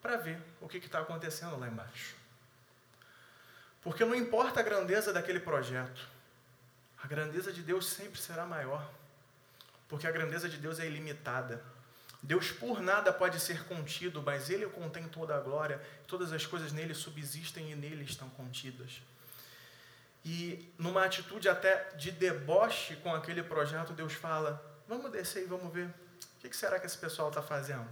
para 0.02 0.16
ver 0.16 0.42
o 0.62 0.70
que 0.70 0.78
está 0.78 1.00
acontecendo 1.00 1.60
lá 1.60 1.68
embaixo. 1.68 2.16
Porque 3.82 4.06
não 4.06 4.16
importa 4.16 4.62
a 4.62 4.64
grandeza 4.64 5.12
daquele 5.12 5.42
projeto, 5.42 6.08
a 7.02 7.08
grandeza 7.08 7.52
de 7.52 7.62
Deus 7.62 7.88
sempre 7.88 8.20
será 8.20 8.46
maior, 8.46 8.90
porque 9.88 10.08
a 10.08 10.12
grandeza 10.12 10.50
de 10.50 10.58
Deus 10.58 10.80
é 10.80 10.86
ilimitada. 10.86 11.64
Deus 12.22 12.52
por 12.52 12.82
nada 12.82 13.14
pode 13.14 13.40
ser 13.40 13.64
contido, 13.66 14.22
mas 14.22 14.50
Ele 14.50 14.68
contém 14.68 15.08
toda 15.08 15.36
a 15.36 15.40
glória, 15.40 15.82
todas 16.06 16.34
as 16.34 16.46
coisas 16.46 16.74
nele 16.74 16.94
subsistem 16.94 17.72
e 17.72 17.76
nele 17.76 18.04
estão 18.04 18.30
contidas. 18.32 19.02
E 20.26 20.70
numa 20.78 21.06
atitude 21.06 21.48
até 21.48 21.92
de 21.96 22.12
deboche 22.12 22.98
com 22.98 23.16
aquele 23.16 23.42
projeto, 23.42 23.94
Deus 23.94 24.14
fala: 24.14 24.62
Vamos 24.88 25.12
descer 25.12 25.44
e 25.44 25.46
vamos 25.46 25.74
ver. 25.74 25.88
O 26.44 26.50
que 26.50 26.56
será 26.56 26.80
que 26.80 26.86
esse 26.86 26.98
pessoal 26.98 27.30
está 27.30 27.42
fazendo? 27.42 27.88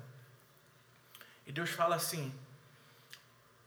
E 1.46 1.52
Deus 1.52 1.70
fala 1.70 1.96
assim: 1.96 2.34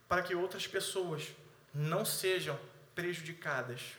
para 0.06 0.22
que 0.22 0.34
outras 0.34 0.66
pessoas 0.66 1.28
não 1.72 2.04
sejam 2.04 2.58
prejudicadas, 2.94 3.96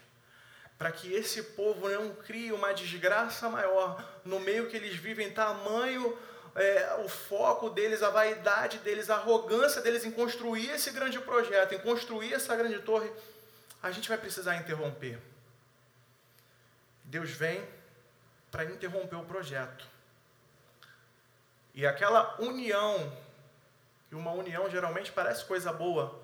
para 0.82 0.92
que 0.92 1.14
esse 1.14 1.44
povo 1.44 1.88
não 1.88 2.10
crie 2.16 2.52
uma 2.52 2.74
desgraça 2.74 3.48
maior 3.48 4.04
no 4.26 4.40
meio 4.40 4.68
que 4.68 4.76
eles 4.76 4.96
vivem, 4.96 5.32
tamanho 5.32 6.18
é, 6.56 6.96
o 7.06 7.08
foco 7.08 7.70
deles, 7.70 8.02
a 8.02 8.10
vaidade 8.10 8.80
deles, 8.80 9.08
a 9.08 9.14
arrogância 9.14 9.80
deles 9.80 10.04
em 10.06 10.10
construir 10.10 10.72
esse 10.72 10.90
grande 10.90 11.20
projeto, 11.20 11.76
em 11.76 11.78
construir 11.78 12.34
essa 12.34 12.56
grande 12.56 12.80
torre, 12.80 13.12
a 13.84 13.92
gente 13.92 14.10
vai 14.10 14.18
precisar 14.18 14.56
interromper. 14.56 15.20
Deus 17.04 17.30
vem 17.30 17.64
para 18.50 18.66
interromper 18.66 19.18
o 19.18 19.24
projeto. 19.24 19.86
E 21.76 21.86
aquela 21.86 22.42
união 22.42 23.16
e 24.12 24.16
uma 24.16 24.32
união 24.32 24.68
geralmente 24.68 25.12
parece 25.12 25.46
coisa 25.46 25.72
boa, 25.72 26.20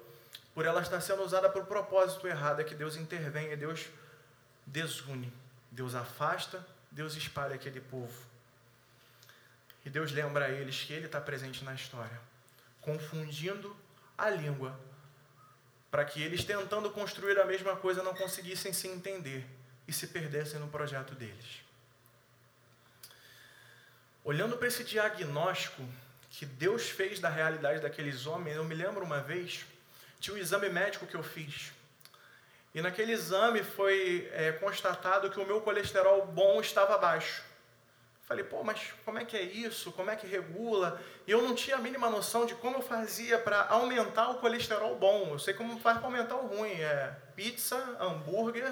por 0.56 0.65
ela 0.65 0.82
estar 0.82 1.00
sendo 1.00 1.22
usada 1.22 1.48
para 1.48 1.62
o 1.62 1.65
propósito 1.67 2.28
errado, 2.28 2.60
é 2.60 2.63
que 2.63 2.74
Deus 2.74 2.96
intervém 2.96 3.52
e 3.52 3.56
Deus 3.56 3.88
desune. 4.67 5.34
Deus 5.71 5.95
afasta, 5.95 6.65
Deus 6.91 7.15
espalha 7.15 7.56
aquele 7.56 7.82
povo. 7.82 8.25
E 9.86 9.89
Deus 9.89 10.12
lembra 10.12 10.45
a 10.45 10.49
eles 10.49 10.84
que 10.84 10.93
Ele 10.93 11.06
está 11.06 11.19
presente 11.19 11.63
na 11.63 11.73
história, 11.73 12.19
confundindo 12.82 13.75
a 14.17 14.30
língua, 14.30 14.77
para 15.89 16.03
que 16.03 16.21
eles, 16.21 16.43
tentando 16.43 16.91
construir 16.91 17.39
a 17.39 17.45
mesma 17.45 17.75
coisa, 17.75 18.03
não 18.03 18.13
conseguissem 18.13 18.73
se 18.73 18.88
entender 18.88 19.45
e 19.88 19.93
se 19.93 20.08
perdessem 20.08 20.60
no 20.60 20.67
projeto 20.67 21.15
deles. 21.15 21.62
Olhando 24.23 24.58
para 24.58 24.67
esse 24.67 24.84
diagnóstico 24.84 25.88
que 26.30 26.45
Deus 26.45 26.89
fez 26.89 27.19
da 27.19 27.30
realidade 27.30 27.80
daqueles 27.80 28.25
homens, 28.25 28.58
eu 28.58 28.65
me 28.65 28.75
lembro 28.75 29.06
uma 29.06 29.21
vez, 29.21 29.65
tinha 30.19 30.36
um 30.36 30.38
exame 30.38 30.67
médico 30.69 31.08
que 31.08 31.15
eu 31.15 31.23
fiz. 31.23 31.71
E 32.77 32.81
naquele 32.81 33.11
exame 33.11 33.63
foi 33.63 34.29
é, 34.33 34.51
constatado 34.51 35.31
que 35.31 35.39
o 35.39 35.45
meu 35.47 35.61
colesterol 35.61 36.27
bom 36.27 36.61
estava 36.61 36.95
baixo. 36.95 37.43
Falei, 38.27 38.43
pô, 38.43 38.63
mas 38.63 38.93
como 39.03 39.17
é 39.17 39.25
que 39.25 39.35
é 39.35 39.41
isso? 39.41 39.91
Como 39.93 40.11
é 40.11 40.15
que 40.15 40.27
regula? 40.27 41.01
E 41.25 41.31
eu 41.31 41.41
não 41.41 41.55
tinha 41.55 41.77
a 41.77 41.79
mínima 41.79 42.07
noção 42.07 42.45
de 42.45 42.53
como 42.53 42.77
eu 42.77 42.83
fazia 42.83 43.39
para 43.39 43.65
aumentar 43.69 44.29
o 44.29 44.35
colesterol 44.35 44.95
bom. 44.95 45.29
Eu 45.31 45.39
sei 45.39 45.55
como 45.55 45.79
faz 45.79 45.97
para 45.97 46.05
aumentar 46.05 46.35
o 46.35 46.45
ruim. 46.45 46.79
É 46.79 47.15
pizza, 47.35 47.77
hambúrguer, 47.99 48.71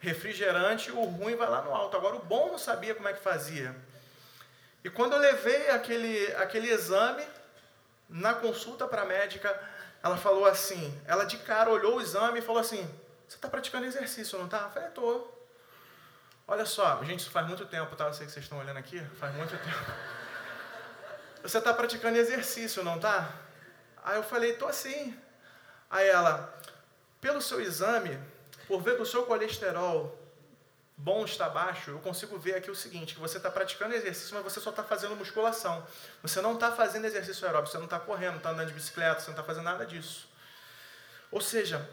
refrigerante, 0.00 0.90
o 0.90 1.04
ruim 1.04 1.36
vai 1.36 1.50
lá 1.50 1.60
no 1.60 1.74
alto. 1.74 1.94
Agora 1.94 2.16
o 2.16 2.24
bom 2.24 2.52
não 2.52 2.58
sabia 2.58 2.94
como 2.94 3.06
é 3.06 3.12
que 3.12 3.20
fazia. 3.20 3.76
E 4.82 4.88
quando 4.88 5.12
eu 5.12 5.18
levei 5.18 5.68
aquele, 5.68 6.32
aquele 6.36 6.70
exame, 6.70 7.22
na 8.08 8.32
consulta 8.32 8.88
para 8.88 9.02
a 9.02 9.04
médica, 9.04 9.54
ela 10.02 10.16
falou 10.16 10.46
assim, 10.46 10.98
ela 11.06 11.24
de 11.24 11.36
cara 11.36 11.68
olhou 11.68 11.96
o 11.96 12.00
exame 12.00 12.38
e 12.38 12.42
falou 12.42 12.62
assim, 12.62 12.88
você 13.28 13.36
está 13.36 13.48
praticando 13.48 13.86
exercício, 13.86 14.38
não 14.38 14.46
está? 14.46 14.62
Eu 14.62 14.70
falei, 14.70 14.88
estou. 14.88 15.48
Olha 16.48 16.64
só, 16.64 17.02
gente, 17.02 17.20
isso 17.20 17.30
faz 17.30 17.46
muito 17.46 17.66
tempo, 17.66 17.96
tá? 17.96 18.04
Eu 18.06 18.14
sei 18.14 18.26
que 18.26 18.32
vocês 18.32 18.44
estão 18.44 18.58
olhando 18.58 18.76
aqui, 18.76 19.04
faz 19.18 19.34
muito 19.34 19.50
tempo. 19.50 19.92
Você 21.42 21.58
está 21.58 21.74
praticando 21.74 22.16
exercício, 22.16 22.84
não 22.84 22.98
tá? 22.98 23.28
Aí 24.04 24.16
eu 24.16 24.22
falei, 24.22 24.52
tô 24.54 24.72
sim. 24.72 25.18
Aí 25.90 26.08
ela, 26.08 26.56
pelo 27.20 27.42
seu 27.42 27.60
exame, 27.60 28.18
por 28.68 28.80
ver 28.80 28.96
que 28.96 29.02
o 29.02 29.06
seu 29.06 29.24
colesterol 29.24 30.16
bom 30.96 31.24
está 31.24 31.48
baixo, 31.48 31.90
eu 31.90 31.98
consigo 31.98 32.38
ver 32.38 32.54
aqui 32.54 32.70
o 32.70 32.74
seguinte, 32.74 33.14
que 33.14 33.20
você 33.20 33.36
está 33.36 33.50
praticando 33.50 33.94
exercício, 33.94 34.34
mas 34.34 34.44
você 34.44 34.60
só 34.60 34.70
está 34.70 34.82
fazendo 34.82 35.14
musculação. 35.14 35.86
Você 36.22 36.40
não 36.40 36.54
está 36.54 36.72
fazendo 36.72 37.04
exercício 37.04 37.46
aeróbico, 37.46 37.70
você 37.70 37.78
não 37.78 37.84
está 37.84 38.00
correndo, 38.00 38.32
não 38.32 38.38
está 38.38 38.50
andando 38.50 38.68
de 38.68 38.74
bicicleta, 38.74 39.20
você 39.20 39.26
não 39.26 39.34
está 39.34 39.42
fazendo 39.42 39.64
nada 39.64 39.84
disso. 39.84 40.28
Ou 41.30 41.40
seja, 41.40 41.86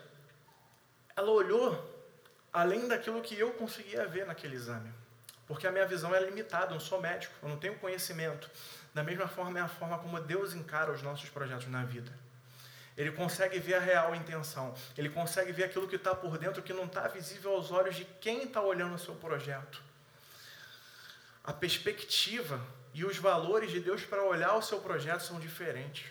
ela 1.15 1.29
olhou 1.29 1.91
além 2.51 2.87
daquilo 2.87 3.21
que 3.21 3.37
eu 3.37 3.51
conseguia 3.53 4.05
ver 4.05 4.25
naquele 4.25 4.55
exame. 4.55 4.91
Porque 5.47 5.67
a 5.67 5.71
minha 5.71 5.85
visão 5.85 6.13
é 6.15 6.19
limitada, 6.19 6.67
eu 6.67 6.71
não 6.71 6.79
sou 6.79 7.01
médico, 7.01 7.33
eu 7.41 7.49
não 7.49 7.57
tenho 7.57 7.75
conhecimento. 7.79 8.49
Da 8.93 9.03
mesma 9.03 9.27
forma, 9.27 9.59
é 9.59 9.61
a 9.61 9.67
forma 9.67 9.97
como 9.99 10.19
Deus 10.19 10.53
encara 10.53 10.91
os 10.91 11.01
nossos 11.01 11.29
projetos 11.29 11.67
na 11.67 11.83
vida. 11.83 12.11
Ele 12.95 13.11
consegue 13.11 13.59
ver 13.59 13.75
a 13.75 13.79
real 13.79 14.15
intenção. 14.15 14.73
Ele 14.97 15.09
consegue 15.09 15.51
ver 15.51 15.65
aquilo 15.65 15.87
que 15.87 15.95
está 15.95 16.13
por 16.13 16.37
dentro, 16.37 16.61
que 16.61 16.73
não 16.73 16.85
está 16.85 17.07
visível 17.07 17.55
aos 17.55 17.71
olhos 17.71 17.95
de 17.95 18.05
quem 18.21 18.43
está 18.43 18.61
olhando 18.61 18.93
o 18.93 18.99
seu 18.99 19.15
projeto. 19.15 19.81
A 21.43 21.51
perspectiva 21.51 22.61
e 22.93 23.03
os 23.03 23.17
valores 23.17 23.71
de 23.71 23.79
Deus 23.79 24.05
para 24.05 24.23
olhar 24.23 24.55
o 24.55 24.61
seu 24.61 24.79
projeto 24.79 25.21
são 25.21 25.39
diferentes. 25.39 26.05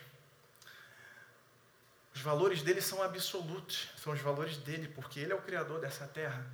Os 2.13 2.21
valores 2.21 2.61
dele 2.61 2.81
são 2.81 3.01
absolutos, 3.01 3.89
são 3.97 4.13
os 4.13 4.21
valores 4.21 4.57
dele, 4.57 4.87
porque 4.87 5.19
ele 5.19 5.31
é 5.31 5.35
o 5.35 5.41
criador 5.41 5.79
dessa 5.79 6.07
terra. 6.07 6.45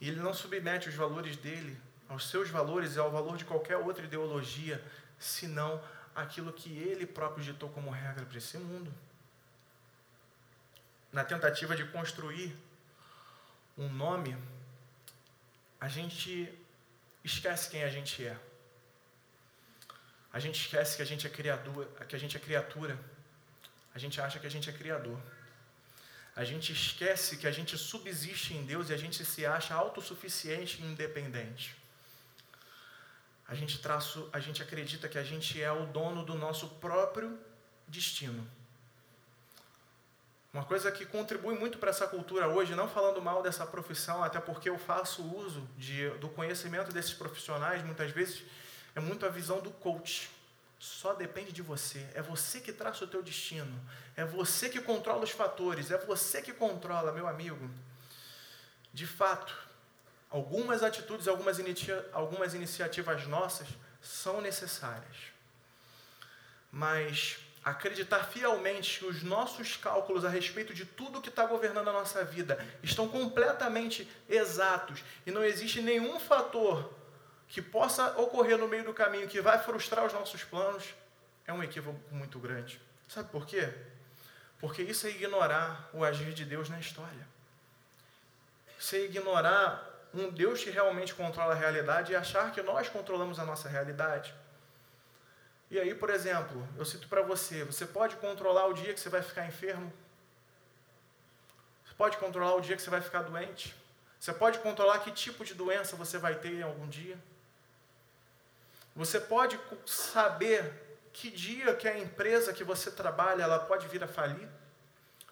E 0.00 0.08
ele 0.08 0.20
não 0.20 0.34
submete 0.34 0.88
os 0.88 0.94
valores 0.94 1.36
dele 1.36 1.78
aos 2.08 2.28
seus 2.28 2.50
valores 2.50 2.96
e 2.96 2.98
ao 2.98 3.10
valor 3.10 3.36
de 3.36 3.44
qualquer 3.44 3.76
outra 3.76 4.04
ideologia, 4.04 4.84
senão 5.18 5.82
aquilo 6.14 6.52
que 6.52 6.76
ele 6.76 7.06
próprio 7.06 7.44
ditou 7.44 7.68
como 7.70 7.90
regra 7.90 8.24
para 8.26 8.38
esse 8.38 8.58
mundo 8.58 8.92
na 11.14 11.24
tentativa 11.24 11.76
de 11.76 11.84
construir 11.84 12.52
um 13.78 13.88
nome, 13.88 14.36
a 15.80 15.88
gente 15.88 16.52
esquece 17.22 17.70
quem 17.70 17.84
a 17.84 17.88
gente 17.88 18.26
é. 18.26 18.36
A 20.32 20.40
gente 20.40 20.60
esquece 20.60 20.96
que 20.96 21.02
a 21.02 21.06
gente 21.06 21.24
é 21.24 21.30
criador, 21.30 21.86
que 22.08 22.16
a 22.16 22.18
gente 22.18 22.36
é 22.36 22.40
criatura. 22.40 22.98
A 23.94 23.98
gente 23.98 24.20
acha 24.20 24.38
que 24.38 24.46
a 24.46 24.50
gente 24.50 24.68
é 24.68 24.72
criador. 24.72 25.18
A 26.36 26.44
gente 26.44 26.72
esquece 26.72 27.36
que 27.36 27.46
a 27.46 27.52
gente 27.52 27.78
subsiste 27.78 28.54
em 28.54 28.64
Deus 28.64 28.90
e 28.90 28.94
a 28.94 28.96
gente 28.96 29.24
se 29.24 29.46
acha 29.46 29.72
autossuficiente 29.74 30.82
e 30.82 30.84
independente. 30.84 31.76
A 33.46 33.54
gente 33.54 33.78
traço, 33.78 34.28
a 34.32 34.40
gente 34.40 34.62
acredita 34.62 35.08
que 35.08 35.18
a 35.18 35.22
gente 35.22 35.62
é 35.62 35.70
o 35.70 35.86
dono 35.86 36.24
do 36.24 36.34
nosso 36.34 36.68
próprio 36.80 37.38
destino. 37.86 38.44
Uma 40.52 40.64
coisa 40.64 40.90
que 40.90 41.04
contribui 41.04 41.58
muito 41.58 41.78
para 41.78 41.90
essa 41.90 42.06
cultura 42.06 42.48
hoje, 42.48 42.74
não 42.74 42.88
falando 42.88 43.20
mal 43.20 43.42
dessa 43.42 43.66
profissão, 43.66 44.22
até 44.22 44.40
porque 44.40 44.70
eu 44.70 44.78
faço 44.78 45.22
uso 45.22 45.68
de, 45.76 46.08
do 46.20 46.28
conhecimento 46.28 46.92
desses 46.92 47.12
profissionais, 47.12 47.84
muitas 47.84 48.10
vezes, 48.12 48.42
é 48.94 49.00
muito 49.00 49.26
a 49.26 49.28
visão 49.28 49.60
do 49.60 49.70
coach. 49.70 50.30
Só 50.78 51.14
depende 51.14 51.52
de 51.52 51.62
você. 51.62 52.06
É 52.14 52.22
você 52.22 52.60
que 52.60 52.72
traça 52.72 53.04
o 53.04 53.08
teu 53.08 53.22
destino. 53.22 53.80
É 54.16 54.24
você 54.24 54.68
que 54.68 54.80
controla 54.80 55.24
os 55.24 55.30
fatores. 55.30 55.90
É 55.90 55.98
você 55.98 56.42
que 56.42 56.52
controla, 56.52 57.12
meu 57.12 57.26
amigo. 57.26 57.70
De 58.92 59.06
fato, 59.06 59.56
algumas 60.30 60.82
atitudes, 60.82 61.26
algumas, 61.26 61.58
algumas 62.12 62.54
iniciativas 62.54 63.26
nossas 63.26 63.68
são 64.02 64.40
necessárias. 64.40 65.16
Mas 66.70 67.38
acreditar 67.64 68.24
fielmente 68.24 68.98
que 68.98 69.06
os 69.06 69.22
nossos 69.22 69.76
cálculos 69.76 70.24
a 70.24 70.28
respeito 70.28 70.74
de 70.74 70.84
tudo 70.84 71.20
que 71.20 71.30
está 71.30 71.46
governando 71.46 71.88
a 71.88 71.92
nossa 71.92 72.22
vida 72.22 72.58
estão 72.82 73.08
completamente 73.08 74.06
exatos 74.28 75.02
e 75.24 75.30
não 75.30 75.42
existe 75.42 75.80
nenhum 75.80 76.20
fator 76.20 76.92
que 77.54 77.62
possa 77.62 78.18
ocorrer 78.18 78.58
no 78.58 78.66
meio 78.66 78.82
do 78.82 78.92
caminho 78.92 79.28
que 79.28 79.40
vai 79.40 79.56
frustrar 79.60 80.04
os 80.04 80.12
nossos 80.12 80.42
planos, 80.42 80.92
é 81.46 81.52
um 81.52 81.62
equívoco 81.62 82.00
muito 82.12 82.36
grande. 82.40 82.80
Sabe 83.08 83.28
por 83.30 83.46
quê? 83.46 83.72
Porque 84.58 84.82
isso 84.82 85.06
é 85.06 85.10
ignorar 85.10 85.88
o 85.92 86.02
agir 86.02 86.32
de 86.32 86.44
Deus 86.44 86.68
na 86.68 86.80
história. 86.80 87.28
Isso 88.76 88.96
é 88.96 89.02
ignorar 89.02 89.88
um 90.12 90.32
Deus 90.32 90.64
que 90.64 90.70
realmente 90.70 91.14
controla 91.14 91.52
a 91.52 91.56
realidade 91.56 92.10
e 92.10 92.16
achar 92.16 92.50
que 92.50 92.60
nós 92.60 92.88
controlamos 92.88 93.38
a 93.38 93.44
nossa 93.44 93.68
realidade. 93.68 94.34
E 95.70 95.78
aí, 95.78 95.94
por 95.94 96.10
exemplo, 96.10 96.68
eu 96.76 96.84
cito 96.84 97.06
para 97.06 97.22
você: 97.22 97.62
você 97.62 97.86
pode 97.86 98.16
controlar 98.16 98.66
o 98.66 98.74
dia 98.74 98.92
que 98.92 98.98
você 98.98 99.08
vai 99.08 99.22
ficar 99.22 99.46
enfermo? 99.46 99.92
Você 101.86 101.94
pode 101.94 102.16
controlar 102.16 102.56
o 102.56 102.60
dia 102.60 102.74
que 102.74 102.82
você 102.82 102.90
vai 102.90 103.00
ficar 103.00 103.22
doente? 103.22 103.76
Você 104.18 104.32
pode 104.32 104.58
controlar 104.58 104.98
que 104.98 105.12
tipo 105.12 105.44
de 105.44 105.54
doença 105.54 105.94
você 105.94 106.18
vai 106.18 106.34
ter 106.34 106.52
em 106.52 106.62
algum 106.62 106.88
dia? 106.88 107.16
Você 108.94 109.20
pode 109.20 109.58
saber 109.86 110.72
que 111.12 111.30
dia 111.30 111.74
que 111.74 111.88
a 111.88 111.98
empresa 111.98 112.52
que 112.52 112.64
você 112.64 112.90
trabalha 112.90 113.42
ela 113.42 113.58
pode 113.58 113.88
vir 113.88 114.02
a 114.02 114.08
falir? 114.08 114.48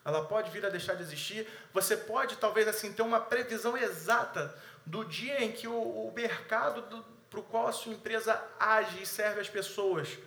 Ela 0.05 0.25
pode 0.25 0.51
vir 0.51 0.67
a 0.67 0.69
deixar 0.69 0.95
de 0.95 1.03
existir? 1.03 1.49
Você 1.73 1.97
pode 1.97 2.37
talvez 2.37 2.67
assim 2.67 2.93
ter 2.93 3.03
uma 3.03 3.21
previsão 3.21 3.77
exata 3.77 4.55
do 4.85 5.05
dia 5.05 5.45
em 5.45 5.53
que 5.53 5.69
o, 5.69 5.75
o 5.75 6.13
mercado 6.15 7.05
para 7.31 7.41
o 7.41 7.43
qual 7.43 7.69
a 7.69 7.73
sua 7.73 7.93
empresa 7.93 8.43
age 8.59 9.03
e 9.03 9.07
serve 9.07 9.41
as 9.41 9.49
pessoas 9.49 10.19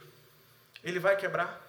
ele 0.85 0.99
vai 0.99 1.17
quebrar. 1.17 1.59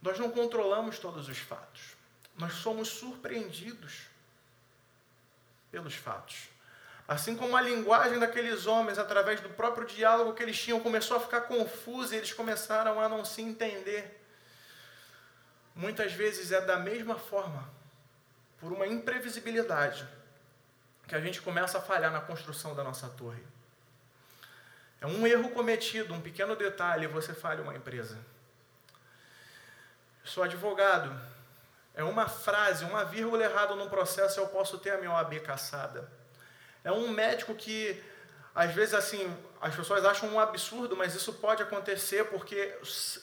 Nós 0.00 0.18
não 0.18 0.30
controlamos 0.30 0.98
todos 0.98 1.28
os 1.28 1.38
fatos. 1.38 1.94
Nós 2.38 2.54
somos 2.54 2.88
surpreendidos 2.88 4.06
pelos 5.70 5.94
fatos. 5.94 6.48
Assim 7.06 7.36
como 7.36 7.56
a 7.56 7.60
linguagem 7.60 8.18
daqueles 8.18 8.66
homens, 8.66 8.98
através 8.98 9.40
do 9.40 9.50
próprio 9.50 9.86
diálogo 9.86 10.34
que 10.34 10.42
eles 10.42 10.58
tinham, 10.58 10.80
começou 10.80 11.16
a 11.16 11.20
ficar 11.20 11.42
confusa 11.42 12.14
e 12.14 12.18
eles 12.18 12.32
começaram 12.32 13.00
a 13.00 13.08
não 13.08 13.24
se 13.24 13.42
entender. 13.42 14.20
Muitas 15.74 16.12
vezes 16.12 16.52
é 16.52 16.60
da 16.60 16.76
mesma 16.76 17.18
forma, 17.18 17.68
por 18.60 18.72
uma 18.72 18.86
imprevisibilidade, 18.86 20.06
que 21.08 21.14
a 21.14 21.20
gente 21.20 21.42
começa 21.42 21.78
a 21.78 21.80
falhar 21.80 22.12
na 22.12 22.20
construção 22.20 22.74
da 22.74 22.84
nossa 22.84 23.08
torre. 23.08 23.42
É 25.00 25.06
um 25.06 25.26
erro 25.26 25.50
cometido, 25.50 26.14
um 26.14 26.20
pequeno 26.20 26.54
detalhe, 26.54 27.08
você 27.08 27.34
falha 27.34 27.62
uma 27.62 27.74
empresa. 27.74 28.16
Sou 30.24 30.44
advogado. 30.44 31.12
É 31.94 32.04
uma 32.04 32.28
frase, 32.28 32.84
uma 32.84 33.04
vírgula 33.04 33.44
errada 33.44 33.74
num 33.74 33.88
processo, 33.88 34.38
eu 34.40 34.46
posso 34.46 34.78
ter 34.78 34.90
a 34.90 34.98
minha 34.98 35.10
OAB 35.10 35.40
caçada. 35.40 36.08
É 36.84 36.90
um 36.90 37.08
médico 37.08 37.54
que, 37.54 38.02
às 38.54 38.72
vezes, 38.72 38.94
assim, 38.94 39.34
as 39.60 39.74
pessoas 39.74 40.04
acham 40.04 40.28
um 40.28 40.40
absurdo, 40.40 40.96
mas 40.96 41.14
isso 41.14 41.32
pode 41.34 41.62
acontecer 41.62 42.24
porque 42.24 42.74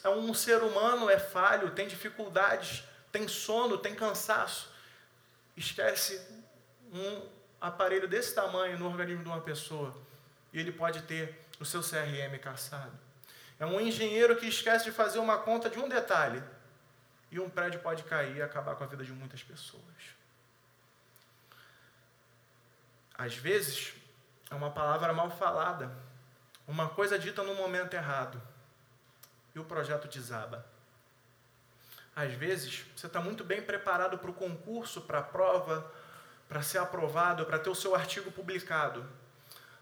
é 0.02 0.08
um 0.08 0.32
ser 0.32 0.62
humano, 0.62 1.10
é 1.10 1.18
falho, 1.18 1.70
tem 1.70 1.86
dificuldades, 1.86 2.82
tem 3.12 3.28
sono, 3.28 3.76
tem 3.76 3.94
cansaço. 3.94 4.70
Esquece 5.56 6.20
um 6.92 7.28
aparelho 7.60 8.08
desse 8.08 8.34
tamanho 8.34 8.78
no 8.78 8.86
organismo 8.86 9.22
de 9.22 9.28
uma 9.28 9.40
pessoa 9.40 9.94
e 10.52 10.58
ele 10.58 10.72
pode 10.72 11.02
ter 11.02 11.38
o 11.60 11.64
seu 11.64 11.82
CRM 11.82 12.38
caçado. 12.40 12.98
É 13.58 13.66
um 13.66 13.78
engenheiro 13.78 14.34
que 14.36 14.46
esquece 14.46 14.86
de 14.86 14.92
fazer 14.92 15.18
uma 15.18 15.36
conta 15.36 15.68
de 15.68 15.78
um 15.78 15.88
detalhe 15.88 16.42
e 17.30 17.38
um 17.38 17.50
prédio 17.50 17.80
pode 17.80 18.02
cair 18.04 18.36
e 18.36 18.42
acabar 18.42 18.74
com 18.74 18.84
a 18.84 18.86
vida 18.86 19.04
de 19.04 19.12
muitas 19.12 19.42
pessoas. 19.42 19.84
Às 23.20 23.36
vezes, 23.36 23.92
é 24.50 24.54
uma 24.54 24.70
palavra 24.70 25.12
mal 25.12 25.30
falada, 25.30 25.94
uma 26.66 26.88
coisa 26.88 27.18
dita 27.18 27.42
no 27.42 27.54
momento 27.54 27.92
errado 27.92 28.40
e 29.54 29.58
o 29.58 29.64
projeto 29.64 30.08
desaba. 30.08 30.64
Às 32.16 32.32
vezes, 32.32 32.86
você 32.96 33.06
está 33.06 33.20
muito 33.20 33.44
bem 33.44 33.60
preparado 33.60 34.16
para 34.16 34.30
o 34.30 34.32
concurso, 34.32 35.02
para 35.02 35.18
a 35.18 35.22
prova, 35.22 35.92
para 36.48 36.62
ser 36.62 36.78
aprovado, 36.78 37.44
para 37.44 37.58
ter 37.58 37.68
o 37.68 37.74
seu 37.74 37.94
artigo 37.94 38.32
publicado. 38.32 39.06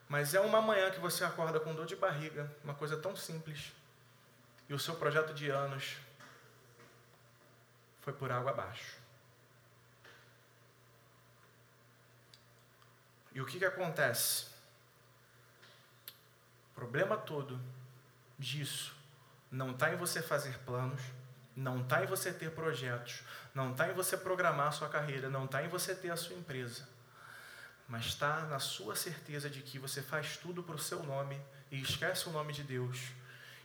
Mas 0.08 0.34
é 0.34 0.40
uma 0.40 0.60
manhã 0.60 0.90
que 0.90 0.98
você 0.98 1.22
acorda 1.22 1.60
com 1.60 1.72
dor 1.72 1.86
de 1.86 1.94
barriga, 1.94 2.52
uma 2.64 2.74
coisa 2.74 2.96
tão 2.96 3.14
simples, 3.14 3.72
e 4.68 4.74
o 4.74 4.80
seu 4.80 4.96
projeto 4.96 5.32
de 5.32 5.48
anos 5.48 5.96
foi 8.00 8.12
por 8.12 8.32
água 8.32 8.50
abaixo. 8.50 8.97
E 13.38 13.40
o 13.40 13.46
que, 13.46 13.56
que 13.56 13.64
acontece? 13.64 14.46
O 16.72 16.74
problema 16.74 17.16
todo 17.16 17.60
disso 18.36 18.92
não 19.48 19.70
está 19.70 19.92
em 19.92 19.96
você 19.96 20.20
fazer 20.20 20.58
planos, 20.64 21.00
Não 21.54 21.82
está 21.82 22.02
em 22.02 22.06
você 22.06 22.32
ter 22.32 22.50
projetos, 22.50 23.22
não 23.54 23.70
está 23.70 23.88
em 23.88 23.92
você 23.92 24.16
programar 24.16 24.66
a 24.66 24.72
sua 24.72 24.88
carreira, 24.88 25.30
não 25.30 25.44
está 25.44 25.62
em 25.62 25.68
você 25.68 25.94
ter 25.94 26.10
a 26.10 26.16
sua 26.16 26.34
empresa, 26.34 26.88
mas 27.86 28.06
está 28.06 28.42
na 28.46 28.58
sua 28.58 28.96
certeza 28.96 29.48
de 29.48 29.62
que 29.62 29.78
você 29.78 30.02
faz 30.02 30.36
tudo 30.36 30.64
para 30.64 30.74
o 30.74 30.78
seu 30.80 31.04
nome 31.04 31.40
e 31.70 31.80
esquece 31.80 32.28
o 32.28 32.32
nome 32.32 32.52
de 32.52 32.64
Deus, 32.64 32.98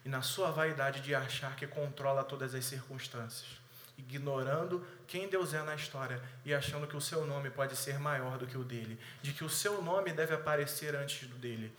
e 0.05 0.09
na 0.09 0.21
sua 0.21 0.51
vaidade 0.51 1.01
de 1.01 1.15
achar 1.15 1.55
que 1.55 1.65
controla 1.65 2.23
todas 2.23 2.53
as 2.53 2.65
circunstâncias, 2.65 3.62
ignorando 3.97 4.85
quem 5.07 5.27
Deus 5.27 5.53
é 5.53 5.61
na 5.61 5.75
história 5.75 6.21
e 6.45 6.53
achando 6.53 6.87
que 6.87 6.97
o 6.97 7.01
seu 7.01 7.25
nome 7.25 7.49
pode 7.49 7.75
ser 7.75 7.99
maior 7.99 8.37
do 8.37 8.47
que 8.47 8.57
o 8.57 8.63
dele, 8.63 8.99
de 9.21 9.33
que 9.33 9.43
o 9.43 9.49
seu 9.49 9.81
nome 9.81 10.11
deve 10.11 10.33
aparecer 10.33 10.95
antes 10.95 11.27
do 11.27 11.35
dele. 11.35 11.75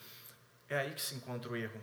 É 0.68 0.78
aí 0.78 0.92
que 0.92 1.02
se 1.02 1.14
encontra 1.14 1.50
o 1.50 1.56
erro. 1.56 1.80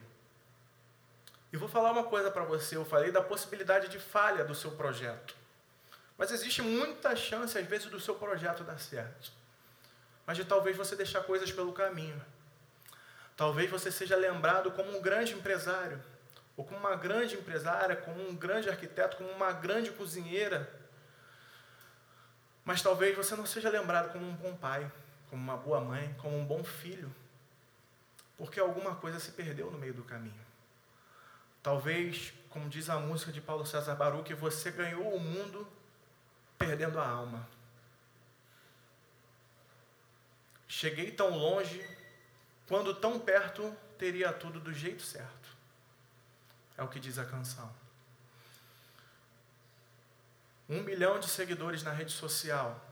E 1.52 1.58
vou 1.58 1.67
falar 1.67 1.91
uma 1.91 2.06
coisa 2.06 2.32
para 2.32 2.44
você, 2.44 2.78
eu 2.78 2.86
falei 2.86 3.12
da 3.12 3.22
possibilidade 3.22 3.89
de 3.89 4.00
falha 4.00 4.44
do 4.44 4.56
seu 4.56 4.72
projeto. 4.72 5.36
Mas 6.17 6.32
existe 6.32 6.62
muita 6.62 7.15
chance, 7.15 7.58
às 7.58 7.65
vezes, 7.65 7.88
do 7.88 8.00
seu 8.00 8.15
projeto 8.15 8.63
dar 8.63 8.80
certo. 8.80 9.32
Mas 10.26 10.38
de 10.38 10.46
talvez 10.46 10.78
você 10.78 10.96
deixar 10.96 11.24
coisas 11.24 11.52
pelo 11.52 11.74
caminho. 11.74 12.22
Talvez 13.36 13.70
você 13.70 13.91
seja 13.91 14.15
lembrado 14.15 14.72
como 14.72 14.96
um 14.96 15.02
grande 15.02 15.34
empresário, 15.34 16.02
ou 16.62 16.63
como 16.63 16.80
uma 16.80 16.95
grande 16.95 17.34
empresária, 17.34 17.95
como 17.95 18.21
um 18.21 18.36
grande 18.36 18.69
arquiteto, 18.69 19.17
como 19.17 19.32
uma 19.32 19.52
grande 19.52 19.89
cozinheira. 19.89 20.71
Mas 22.63 22.84
talvez 22.84 23.17
você 23.17 23.36
não 23.36 23.47
seja 23.47 23.67
lembrado 23.67 24.12
como 24.12 24.24
um 24.24 24.36
bom 24.36 24.56
pai, 24.56 24.89
como 25.28 25.41
uma 25.41 25.58
boa 25.58 25.82
mãe, 25.82 26.13
como 26.21 26.38
um 26.38 26.45
bom 26.45 26.63
filho, 26.63 27.12
porque 28.38 28.60
alguma 28.60 28.93
coisa 28.93 29.19
se 29.19 29.32
perdeu 29.32 29.71
no 29.71 29.80
meio 29.80 29.95
do 29.95 30.04
caminho. 30.04 30.45
Talvez, 31.63 32.32
como 32.47 32.69
diz 32.69 32.91
a 32.91 33.00
música 33.00 33.32
de 33.32 33.41
Paulo 33.41 33.65
César 33.65 33.95
Baruch, 33.95 34.32
você 34.36 34.69
ganhou 34.69 35.15
o 35.15 35.19
mundo 35.19 35.67
perdendo 36.60 37.00
a 37.00 37.08
alma. 37.08 37.47
Cheguei 40.67 41.10
tão 41.10 41.36
longe, 41.36 41.84
quando 42.67 42.93
tão 42.93 43.19
perto 43.19 43.76
teria 43.97 44.32
tudo 44.32 44.60
do 44.60 44.71
jeito 44.71 45.02
certo. 45.02 45.40
É 46.82 46.84
o 46.84 46.88
que 46.88 47.00
diz 47.00 47.20
a 47.20 47.26
canção. 47.26 47.72
Um 50.67 50.82
milhão 50.82 51.20
de 51.20 51.28
seguidores 51.28 51.84
na 51.84 51.91
rede 51.91 52.12
social. 52.12 52.84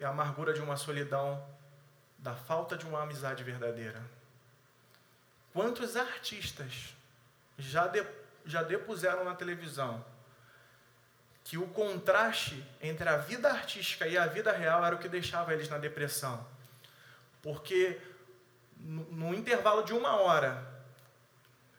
É 0.00 0.06
a 0.06 0.08
amargura 0.08 0.54
de 0.54 0.62
uma 0.62 0.78
solidão, 0.78 1.46
da 2.16 2.34
falta 2.34 2.78
de 2.78 2.86
uma 2.86 3.02
amizade 3.02 3.44
verdadeira. 3.44 4.02
Quantos 5.52 5.96
artistas 5.96 6.94
já, 7.58 7.88
de, 7.88 8.02
já 8.46 8.62
depuseram 8.62 9.22
na 9.22 9.34
televisão 9.34 10.02
que 11.44 11.58
o 11.58 11.68
contraste 11.68 12.66
entre 12.80 13.06
a 13.06 13.18
vida 13.18 13.50
artística 13.50 14.08
e 14.08 14.16
a 14.16 14.26
vida 14.26 14.50
real 14.50 14.82
era 14.82 14.96
o 14.96 14.98
que 14.98 15.10
deixava 15.10 15.52
eles 15.52 15.68
na 15.68 15.76
depressão? 15.76 16.48
Porque 17.42 18.00
no, 18.78 19.04
no 19.12 19.34
intervalo 19.34 19.82
de 19.84 19.92
uma 19.92 20.16
hora, 20.16 20.72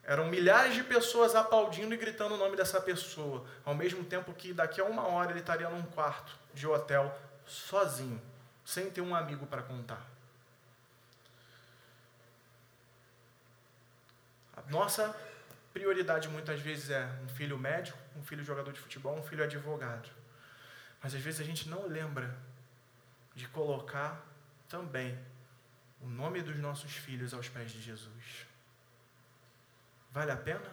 eram 0.05 0.27
milhares 0.27 0.75
de 0.75 0.83
pessoas 0.83 1.35
aplaudindo 1.35 1.93
e 1.93 1.97
gritando 1.97 2.35
o 2.35 2.37
nome 2.37 2.55
dessa 2.55 2.79
pessoa, 2.79 3.45
ao 3.63 3.73
mesmo 3.73 4.03
tempo 4.03 4.33
que 4.33 4.53
daqui 4.53 4.79
a 4.79 4.85
uma 4.85 5.07
hora 5.07 5.31
ele 5.31 5.39
estaria 5.39 5.69
num 5.69 5.81
quarto 5.81 6.37
de 6.53 6.67
hotel, 6.67 7.17
sozinho, 7.45 8.21
sem 8.63 8.89
ter 8.89 9.01
um 9.01 9.15
amigo 9.15 9.45
para 9.47 9.61
contar. 9.61 10.15
nossa 14.69 15.15
prioridade 15.73 16.27
muitas 16.27 16.59
vezes 16.59 16.89
é 16.89 17.05
um 17.23 17.29
filho 17.29 17.57
médico, 17.57 17.97
um 18.15 18.23
filho 18.23 18.43
jogador 18.43 18.71
de 18.71 18.79
futebol, 18.79 19.17
um 19.17 19.23
filho 19.23 19.43
advogado. 19.43 20.09
Mas 21.03 21.13
às 21.13 21.21
vezes 21.21 21.39
a 21.39 21.43
gente 21.43 21.69
não 21.69 21.87
lembra 21.87 22.35
de 23.35 23.47
colocar 23.49 24.25
também 24.67 25.17
o 26.01 26.07
nome 26.07 26.41
dos 26.41 26.57
nossos 26.57 26.93
filhos 26.93 27.33
aos 27.33 27.49
pés 27.49 27.71
de 27.71 27.81
Jesus. 27.81 28.47
Vale 30.15 30.31
a 30.31 30.37
pena? 30.37 30.71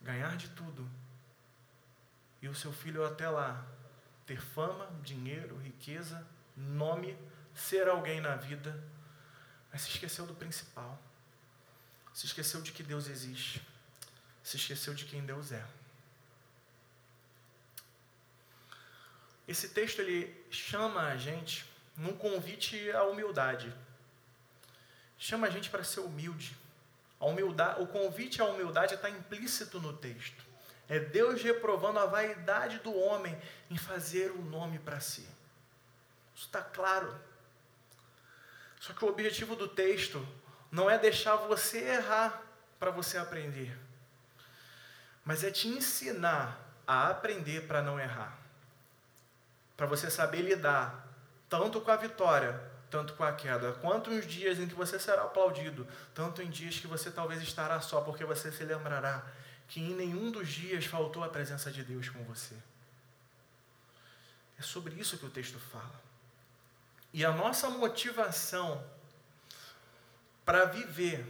Ganhar 0.00 0.36
de 0.36 0.48
tudo 0.50 0.88
e 2.40 2.46
o 2.46 2.54
seu 2.54 2.72
filho 2.72 3.04
até 3.04 3.28
lá 3.28 3.66
ter 4.24 4.40
fama, 4.40 4.88
dinheiro, 5.02 5.58
riqueza, 5.58 6.24
nome, 6.56 7.18
ser 7.52 7.88
alguém 7.88 8.20
na 8.20 8.36
vida, 8.36 8.80
mas 9.72 9.82
se 9.82 9.90
esqueceu 9.90 10.24
do 10.26 10.34
principal. 10.34 10.96
Se 12.14 12.26
esqueceu 12.26 12.62
de 12.62 12.70
que 12.70 12.84
Deus 12.84 13.08
existe. 13.08 13.60
Se 14.44 14.56
esqueceu 14.56 14.94
de 14.94 15.04
quem 15.04 15.26
Deus 15.26 15.50
é. 15.50 15.66
Esse 19.48 19.70
texto 19.70 19.98
ele 19.98 20.46
chama 20.52 21.02
a 21.08 21.16
gente 21.16 21.66
num 21.96 22.16
convite 22.16 22.92
à 22.92 23.02
humildade. 23.02 23.74
Chama 25.18 25.48
a 25.48 25.50
gente 25.50 25.68
para 25.68 25.82
ser 25.82 25.98
humilde. 25.98 26.56
A 27.20 27.26
humildade, 27.26 27.82
o 27.82 27.86
convite 27.86 28.40
à 28.40 28.46
humildade 28.46 28.94
está 28.94 29.10
implícito 29.10 29.78
no 29.78 29.92
texto. 29.92 30.42
É 30.88 30.98
Deus 30.98 31.42
reprovando 31.42 31.98
a 32.00 32.06
vaidade 32.06 32.78
do 32.78 32.92
homem 32.96 33.38
em 33.70 33.76
fazer 33.76 34.30
o 34.32 34.42
nome 34.42 34.78
para 34.78 34.98
si. 34.98 35.28
Isso 36.34 36.46
está 36.46 36.62
claro. 36.62 37.14
Só 38.80 38.94
que 38.94 39.04
o 39.04 39.08
objetivo 39.08 39.54
do 39.54 39.68
texto 39.68 40.26
não 40.72 40.90
é 40.90 40.98
deixar 40.98 41.36
você 41.36 41.78
errar 41.78 42.42
para 42.78 42.90
você 42.90 43.18
aprender, 43.18 43.76
mas 45.22 45.44
é 45.44 45.50
te 45.50 45.68
ensinar 45.68 46.58
a 46.86 47.10
aprender 47.10 47.66
para 47.66 47.82
não 47.82 48.00
errar, 48.00 48.38
para 49.76 49.86
você 49.86 50.10
saber 50.10 50.40
lidar 50.40 51.06
tanto 51.48 51.80
com 51.80 51.90
a 51.90 51.96
vitória, 51.96 52.69
tanto 52.90 53.14
com 53.14 53.22
a 53.22 53.32
queda, 53.32 53.72
quanto 53.74 54.10
nos 54.10 54.26
dias 54.26 54.58
em 54.58 54.66
que 54.66 54.74
você 54.74 54.98
será 54.98 55.22
aplaudido, 55.22 55.86
tanto 56.14 56.42
em 56.42 56.50
dias 56.50 56.78
que 56.78 56.86
você 56.86 57.10
talvez 57.10 57.40
estará 57.40 57.80
só, 57.80 58.00
porque 58.00 58.24
você 58.24 58.50
se 58.50 58.64
lembrará 58.64 59.24
que 59.68 59.80
em 59.80 59.94
nenhum 59.94 60.32
dos 60.32 60.48
dias 60.48 60.84
faltou 60.84 61.22
a 61.22 61.28
presença 61.28 61.70
de 61.70 61.84
Deus 61.84 62.08
com 62.08 62.24
você. 62.24 62.56
É 64.58 64.62
sobre 64.62 64.94
isso 64.96 65.16
que 65.16 65.24
o 65.24 65.30
texto 65.30 65.58
fala. 65.58 66.00
E 67.12 67.24
a 67.24 67.32
nossa 67.32 67.70
motivação 67.70 68.84
para 70.44 70.64
viver 70.64 71.24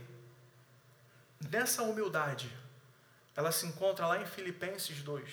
nessa 1.50 1.82
humildade, 1.82 2.50
ela 3.36 3.52
se 3.52 3.66
encontra 3.66 4.06
lá 4.06 4.20
em 4.20 4.26
Filipenses 4.26 5.02
2, 5.02 5.30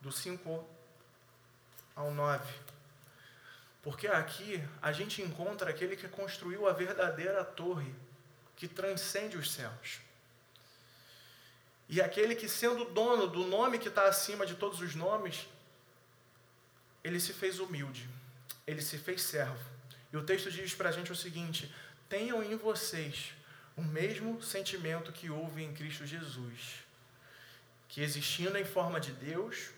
do 0.00 0.10
5 0.10 0.66
ao 1.94 2.10
9. 2.10 2.73
Porque 3.84 4.08
aqui 4.08 4.60
a 4.82 4.90
gente 4.90 5.22
encontra 5.22 5.70
aquele 5.70 5.94
que 5.94 6.08
construiu 6.08 6.66
a 6.66 6.72
verdadeira 6.72 7.44
torre 7.44 7.94
que 8.56 8.66
transcende 8.66 9.36
os 9.36 9.52
céus. 9.52 10.00
E 11.88 12.00
aquele 12.00 12.34
que, 12.34 12.48
sendo 12.48 12.86
dono 12.86 13.28
do 13.28 13.46
nome 13.46 13.78
que 13.78 13.88
está 13.88 14.06
acima 14.06 14.44
de 14.44 14.54
todos 14.54 14.80
os 14.80 14.94
nomes, 14.94 15.46
ele 17.04 17.20
se 17.20 17.32
fez 17.32 17.60
humilde, 17.60 18.08
ele 18.66 18.80
se 18.80 18.96
fez 18.96 19.22
servo 19.22 19.74
e 20.14 20.16
o 20.16 20.22
texto 20.22 20.48
diz 20.48 20.72
para 20.72 20.90
a 20.90 20.92
gente 20.92 21.10
o 21.10 21.16
seguinte: 21.16 21.74
tenham 22.08 22.40
em 22.40 22.56
vocês 22.56 23.32
o 23.76 23.82
mesmo 23.82 24.40
sentimento 24.40 25.10
que 25.10 25.28
houve 25.28 25.64
em 25.64 25.74
Cristo 25.74 26.06
Jesus, 26.06 26.84
que 27.88 28.00
existindo 28.00 28.56
em 28.56 28.64
forma 28.64 29.00
de 29.00 29.10
Deus, 29.10 29.70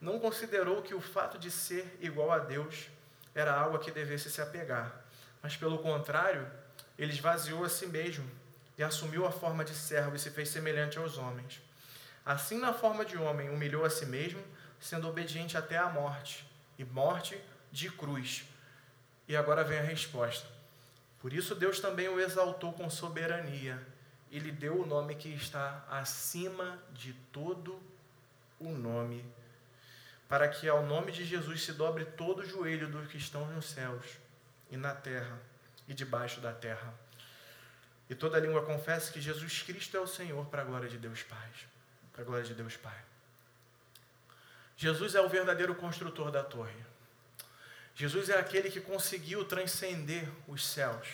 não 0.00 0.18
considerou 0.18 0.82
que 0.82 0.96
o 0.96 1.00
fato 1.00 1.38
de 1.38 1.48
ser 1.48 1.96
igual 2.00 2.32
a 2.32 2.40
Deus 2.40 2.88
era 3.34 3.52
algo 3.54 3.76
a 3.76 3.80
que 3.80 3.90
devesse 3.90 4.30
se 4.30 4.40
apegar, 4.40 5.04
mas 5.42 5.56
pelo 5.56 5.78
contrário, 5.78 6.46
ele 6.98 7.12
esvaziou 7.12 7.64
a 7.64 7.68
si 7.68 7.86
mesmo 7.86 8.28
e 8.78 8.82
assumiu 8.82 9.26
a 9.26 9.32
forma 9.32 9.64
de 9.64 9.74
servo 9.74 10.16
e 10.16 10.18
se 10.18 10.30
fez 10.30 10.48
semelhante 10.48 10.98
aos 10.98 11.18
homens. 11.18 11.60
Assim, 12.24 12.58
na 12.58 12.72
forma 12.72 13.04
de 13.04 13.16
homem, 13.16 13.50
humilhou 13.50 13.84
a 13.84 13.90
si 13.90 14.06
mesmo, 14.06 14.42
sendo 14.80 15.08
obediente 15.08 15.56
até 15.56 15.76
a 15.76 15.88
morte 15.88 16.48
e 16.78 16.84
morte 16.84 17.38
de 17.70 17.90
cruz. 17.90 18.44
E 19.28 19.36
agora 19.36 19.64
vem 19.64 19.78
a 19.78 19.82
resposta. 19.82 20.46
Por 21.20 21.32
isso 21.32 21.54
Deus 21.54 21.80
também 21.80 22.08
o 22.08 22.20
exaltou 22.20 22.72
com 22.72 22.88
soberania 22.90 23.80
e 24.30 24.38
lhe 24.38 24.52
deu 24.52 24.82
o 24.82 24.86
nome 24.86 25.14
que 25.14 25.28
está 25.28 25.84
acima 25.88 26.78
de 26.92 27.12
todo 27.32 27.80
o 28.58 28.70
nome, 28.70 29.24
para 30.28 30.48
que 30.48 30.68
ao 30.68 30.84
nome 30.84 31.12
de 31.12 31.24
Jesus 31.24 31.62
se 31.62 31.72
dobre 31.72 32.04
todo 32.04 32.40
o 32.40 32.46
joelho 32.46 32.88
dos 32.88 33.08
que 33.08 33.18
estão 33.18 33.46
nos 33.48 33.66
céus 33.70 34.04
e 34.70 34.76
na 34.76 34.94
terra 34.94 35.38
e 35.86 35.94
debaixo 35.94 36.40
da 36.40 36.52
terra. 36.52 36.94
E 38.08 38.14
toda 38.14 38.38
língua 38.38 38.64
confesse 38.64 39.12
que 39.12 39.20
Jesus 39.20 39.62
Cristo 39.62 39.96
é 39.96 40.00
o 40.00 40.06
Senhor 40.06 40.46
para 40.46 40.62
a 40.62 40.64
glória 40.64 40.88
de 40.88 40.98
Deus 40.98 41.22
Pai. 41.22 41.50
Para 42.12 42.22
a 42.22 42.24
glória 42.24 42.44
de 42.44 42.54
Deus 42.54 42.76
Pai. 42.76 42.96
Jesus 44.76 45.14
é 45.14 45.20
o 45.20 45.28
verdadeiro 45.28 45.74
construtor 45.74 46.30
da 46.30 46.42
torre. 46.42 46.74
Jesus 47.94 48.28
é 48.28 48.38
aquele 48.38 48.70
que 48.70 48.80
conseguiu 48.80 49.44
transcender 49.44 50.28
os 50.48 50.66
céus. 50.66 51.06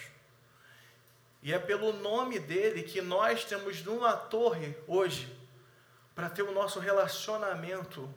E 1.42 1.52
é 1.52 1.58
pelo 1.58 1.92
nome 1.92 2.38
dele 2.38 2.82
que 2.82 3.00
nós 3.00 3.44
temos 3.44 3.86
uma 3.86 4.16
torre 4.16 4.76
hoje 4.86 5.36
para 6.14 6.28
ter 6.28 6.42
o 6.42 6.52
nosso 6.52 6.78
relacionamento 6.80 8.12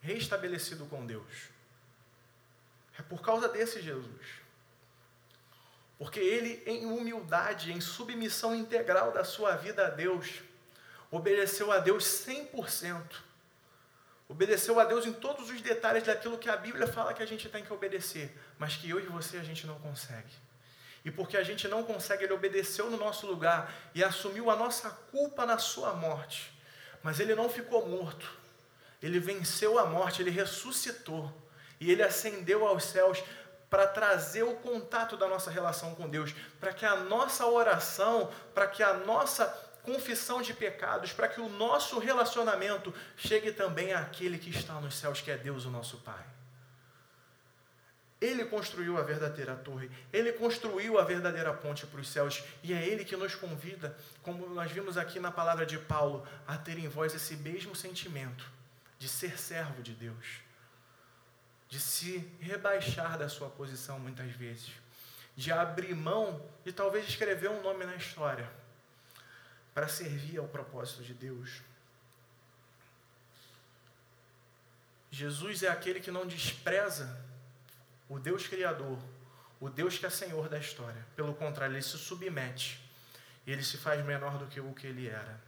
restabelecido 0.00 0.86
com 0.86 1.06
Deus. 1.06 1.50
É 2.98 3.02
por 3.02 3.22
causa 3.22 3.48
desse 3.48 3.80
Jesus. 3.80 4.40
Porque 5.98 6.18
ele, 6.18 6.62
em 6.66 6.86
humildade, 6.86 7.72
em 7.72 7.80
submissão 7.80 8.54
integral 8.54 9.12
da 9.12 9.22
sua 9.22 9.56
vida 9.56 9.86
a 9.86 9.90
Deus, 9.90 10.40
obedeceu 11.10 11.70
a 11.70 11.78
Deus 11.78 12.04
100%. 12.04 13.02
Obedeceu 14.28 14.78
a 14.78 14.84
Deus 14.84 15.04
em 15.04 15.12
todos 15.12 15.50
os 15.50 15.60
detalhes 15.60 16.04
daquilo 16.04 16.38
que 16.38 16.48
a 16.48 16.56
Bíblia 16.56 16.86
fala 16.86 17.12
que 17.12 17.22
a 17.22 17.26
gente 17.26 17.48
tem 17.48 17.64
que 17.64 17.72
obedecer, 17.72 18.34
mas 18.58 18.76
que 18.76 18.88
eu 18.88 19.00
e 19.00 19.06
você 19.06 19.36
a 19.36 19.42
gente 19.42 19.66
não 19.66 19.78
consegue. 19.80 20.32
E 21.04 21.10
porque 21.10 21.36
a 21.36 21.42
gente 21.42 21.66
não 21.68 21.82
consegue, 21.82 22.24
ele 22.24 22.32
obedeceu 22.32 22.90
no 22.90 22.96
nosso 22.96 23.26
lugar 23.26 23.72
e 23.94 24.04
assumiu 24.04 24.50
a 24.50 24.56
nossa 24.56 24.90
culpa 25.10 25.44
na 25.44 25.58
sua 25.58 25.94
morte. 25.94 26.52
Mas 27.02 27.18
ele 27.18 27.34
não 27.34 27.50
ficou 27.50 27.86
morto. 27.86 28.39
Ele 29.02 29.18
venceu 29.18 29.78
a 29.78 29.86
morte, 29.86 30.22
ele 30.22 30.30
ressuscitou 30.30 31.32
e 31.80 31.90
ele 31.90 32.02
ascendeu 32.02 32.66
aos 32.66 32.84
céus 32.84 33.22
para 33.70 33.86
trazer 33.86 34.42
o 34.42 34.56
contato 34.56 35.16
da 35.16 35.28
nossa 35.28 35.50
relação 35.50 35.94
com 35.94 36.08
Deus, 36.08 36.34
para 36.58 36.72
que 36.72 36.84
a 36.84 36.96
nossa 36.96 37.46
oração, 37.46 38.30
para 38.52 38.66
que 38.66 38.82
a 38.82 38.94
nossa 38.94 39.46
confissão 39.84 40.42
de 40.42 40.52
pecados, 40.52 41.12
para 41.12 41.28
que 41.28 41.40
o 41.40 41.48
nosso 41.48 41.98
relacionamento 41.98 42.92
chegue 43.16 43.52
também 43.52 43.94
àquele 43.94 44.38
que 44.38 44.50
está 44.50 44.74
nos 44.74 44.94
céus, 44.96 45.20
que 45.20 45.30
é 45.30 45.38
Deus, 45.38 45.64
o 45.64 45.70
nosso 45.70 45.98
Pai. 45.98 46.24
Ele 48.20 48.44
construiu 48.44 48.98
a 48.98 49.02
verdadeira 49.02 49.56
torre, 49.56 49.90
ele 50.12 50.32
construiu 50.32 50.98
a 50.98 51.04
verdadeira 51.04 51.54
ponte 51.54 51.86
para 51.86 52.00
os 52.00 52.08
céus, 52.08 52.42
e 52.62 52.74
é 52.74 52.86
ele 52.86 53.04
que 53.04 53.16
nos 53.16 53.34
convida, 53.34 53.96
como 54.22 54.46
nós 54.50 54.70
vimos 54.70 54.98
aqui 54.98 55.18
na 55.18 55.30
palavra 55.30 55.64
de 55.64 55.78
Paulo, 55.78 56.26
a 56.46 56.58
ter 56.58 56.76
em 56.76 56.88
vós 56.88 57.14
esse 57.14 57.36
mesmo 57.36 57.74
sentimento 57.74 58.59
de 59.00 59.08
ser 59.08 59.38
servo 59.38 59.82
de 59.82 59.94
Deus, 59.94 60.42
de 61.70 61.80
se 61.80 62.18
rebaixar 62.38 63.18
da 63.18 63.30
sua 63.30 63.48
posição 63.48 63.98
muitas 63.98 64.30
vezes, 64.32 64.70
de 65.34 65.50
abrir 65.50 65.94
mão 65.94 66.46
de 66.62 66.70
talvez 66.70 67.08
escrever 67.08 67.48
um 67.48 67.62
nome 67.62 67.86
na 67.86 67.96
história 67.96 68.48
para 69.72 69.88
servir 69.88 70.38
ao 70.38 70.46
propósito 70.46 71.02
de 71.02 71.14
Deus. 71.14 71.62
Jesus 75.10 75.62
é 75.62 75.68
aquele 75.68 76.00
que 76.00 76.10
não 76.10 76.26
despreza 76.26 77.18
o 78.06 78.18
Deus 78.18 78.46
Criador, 78.46 78.98
o 79.58 79.70
Deus 79.70 79.96
que 79.96 80.04
é 80.04 80.10
Senhor 80.10 80.46
da 80.50 80.58
história. 80.58 81.06
Pelo 81.16 81.32
contrário, 81.32 81.74
ele 81.74 81.82
se 81.82 81.96
submete 81.96 82.78
e 83.46 83.50
ele 83.52 83.64
se 83.64 83.78
faz 83.78 84.04
menor 84.04 84.36
do 84.36 84.46
que 84.46 84.60
o 84.60 84.74
que 84.74 84.86
ele 84.86 85.08
era. 85.08 85.40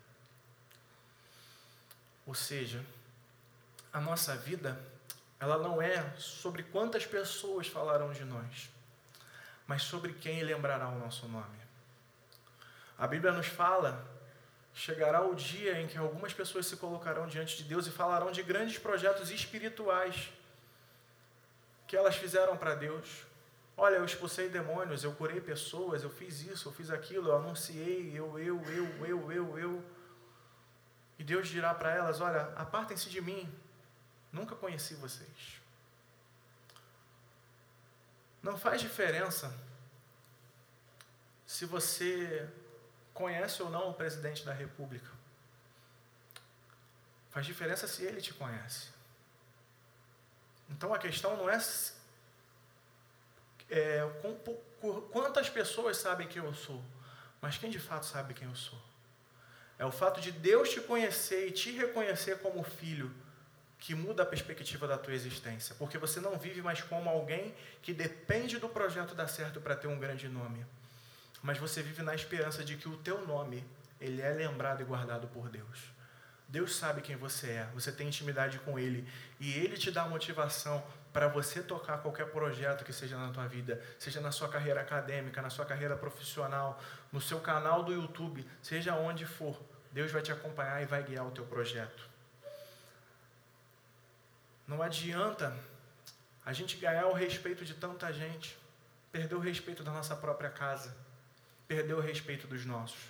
Ou 2.24 2.34
seja, 2.34 2.82
a 3.92 4.00
nossa 4.00 4.37
vida, 4.37 4.78
ela 5.38 5.59
não 5.59 5.83
é 5.83 6.14
sobre 6.16 6.62
quantas 6.62 7.05
pessoas 7.05 7.66
falarão 7.66 8.12
de 8.12 8.24
nós, 8.24 8.70
mas 9.66 9.83
sobre 9.83 10.12
quem 10.14 10.42
lembrará 10.42 10.88
o 10.88 10.98
nosso 10.98 11.28
nome. 11.28 11.61
A 12.96 13.07
Bíblia 13.07 13.33
nos 13.33 13.46
fala 13.46 14.12
chegará 14.74 15.22
o 15.22 15.35
dia 15.35 15.81
em 15.81 15.87
que 15.87 15.98
algumas 15.98 16.33
pessoas 16.33 16.66
se 16.66 16.76
colocarão 16.76 17.26
diante 17.26 17.57
de 17.59 17.64
Deus 17.64 17.87
e 17.87 17.90
falarão 17.90 18.33
de 18.33 18.42
grandes 18.42 18.78
projetos 18.78 19.31
espirituais 19.31 20.33
que 21.87 21.96
elas 21.96 22.16
fizeram 22.16 22.57
para 22.57 22.74
Deus. 22.74 23.26
Olha, 23.76 23.96
eu 23.96 24.05
expulsei 24.05 24.48
demônios, 24.48 25.05
eu 25.05 25.12
curei 25.12 25.40
pessoas, 25.40 26.02
eu 26.02 26.11
fiz 26.11 26.42
isso, 26.42 26.68
eu 26.68 26.72
fiz 26.72 26.90
aquilo, 26.90 27.28
eu 27.28 27.37
anunciei, 27.37 28.12
eu, 28.14 28.38
eu, 28.38 28.62
eu, 28.62 29.07
eu, 29.07 29.33
eu, 29.33 29.59
eu. 29.59 29.85
E 31.18 31.24
Deus 31.24 31.48
dirá 31.48 31.74
para 31.74 31.90
elas: 31.90 32.20
Olha, 32.20 32.52
apartem-se 32.57 33.11
de 33.11 33.20
mim, 33.20 33.52
nunca 34.32 34.56
conheci 34.56 34.94
vocês. 34.94 35.60
Não 38.42 38.58
faz 38.58 38.80
diferença 38.80 39.54
se 41.46 41.66
você 41.66 42.48
conhece 43.12 43.62
ou 43.62 43.70
não 43.70 43.90
o 43.90 43.94
presidente 43.94 44.44
da 44.44 44.52
República. 44.52 45.10
Faz 47.30 47.46
diferença 47.46 47.86
se 47.86 48.02
ele 48.04 48.20
te 48.20 48.34
conhece. 48.34 48.88
Então 50.68 50.92
a 50.92 50.98
questão 50.98 51.36
não 51.36 51.48
é, 51.48 51.58
é 53.70 54.00
com, 54.22 55.00
quantas 55.12 55.48
pessoas 55.48 55.98
sabem 55.98 56.26
quem 56.26 56.42
eu 56.42 56.54
sou, 56.54 56.82
mas 57.40 57.58
quem 57.58 57.70
de 57.70 57.78
fato 57.78 58.06
sabe 58.06 58.34
quem 58.34 58.48
eu 58.48 58.56
sou. 58.56 58.80
É 59.78 59.84
o 59.84 59.92
fato 59.92 60.20
de 60.20 60.32
Deus 60.32 60.70
te 60.70 60.80
conhecer 60.80 61.48
e 61.48 61.52
te 61.52 61.70
reconhecer 61.70 62.38
como 62.40 62.62
filho 62.62 63.14
que 63.82 63.94
muda 63.94 64.22
a 64.22 64.26
perspectiva 64.26 64.86
da 64.86 64.96
tua 64.96 65.12
existência, 65.12 65.74
porque 65.78 65.98
você 65.98 66.20
não 66.20 66.38
vive 66.38 66.62
mais 66.62 66.80
como 66.80 67.10
alguém 67.10 67.54
que 67.82 67.92
depende 67.92 68.58
do 68.58 68.68
projeto 68.68 69.14
dar 69.14 69.28
certo 69.28 69.60
para 69.60 69.76
ter 69.76 69.88
um 69.88 69.98
grande 69.98 70.28
nome 70.28 70.64
mas 71.42 71.58
você 71.58 71.82
vive 71.82 72.02
na 72.02 72.14
esperança 72.14 72.64
de 72.64 72.76
que 72.76 72.88
o 72.88 72.96
teu 72.98 73.26
nome 73.26 73.64
ele 74.00 74.22
é 74.22 74.30
lembrado 74.30 74.80
e 74.80 74.84
guardado 74.84 75.26
por 75.28 75.48
Deus. 75.48 75.90
Deus 76.48 76.76
sabe 76.76 77.00
quem 77.00 77.16
você 77.16 77.50
é, 77.50 77.68
você 77.74 77.90
tem 77.90 78.08
intimidade 78.08 78.58
com 78.60 78.78
Ele 78.78 79.08
e 79.40 79.52
Ele 79.52 79.76
te 79.76 79.90
dá 79.90 80.04
motivação 80.04 80.84
para 81.12 81.26
você 81.26 81.62
tocar 81.62 81.98
qualquer 81.98 82.26
projeto 82.26 82.84
que 82.84 82.92
seja 82.92 83.16
na 83.16 83.32
tua 83.32 83.46
vida, 83.46 83.82
seja 83.98 84.20
na 84.20 84.30
sua 84.30 84.48
carreira 84.48 84.80
acadêmica, 84.80 85.40
na 85.40 85.50
sua 85.50 85.64
carreira 85.64 85.96
profissional, 85.96 86.80
no 87.10 87.20
seu 87.20 87.40
canal 87.40 87.82
do 87.82 87.92
YouTube, 87.92 88.46
seja 88.62 88.94
onde 88.94 89.24
for, 89.24 89.58
Deus 89.92 90.10
vai 90.10 90.20
te 90.20 90.32
acompanhar 90.32 90.82
e 90.82 90.86
vai 90.86 91.02
guiar 91.02 91.26
o 91.26 91.30
teu 91.30 91.44
projeto. 91.44 92.12
Não 94.72 94.82
adianta 94.82 95.54
a 96.46 96.52
gente 96.54 96.78
ganhar 96.78 97.06
o 97.06 97.12
respeito 97.12 97.62
de 97.62 97.74
tanta 97.74 98.11
gente, 98.11 98.58
perder 99.12 99.35
o 99.35 99.38
respeito 99.38 99.85
da 99.85 99.92
nossa 99.92 100.16
própria 100.16 100.48
casa 100.48 100.96
perdeu 101.68 101.98
o 101.98 102.00
respeito 102.00 102.46
dos 102.46 102.64
nossos. 102.64 103.02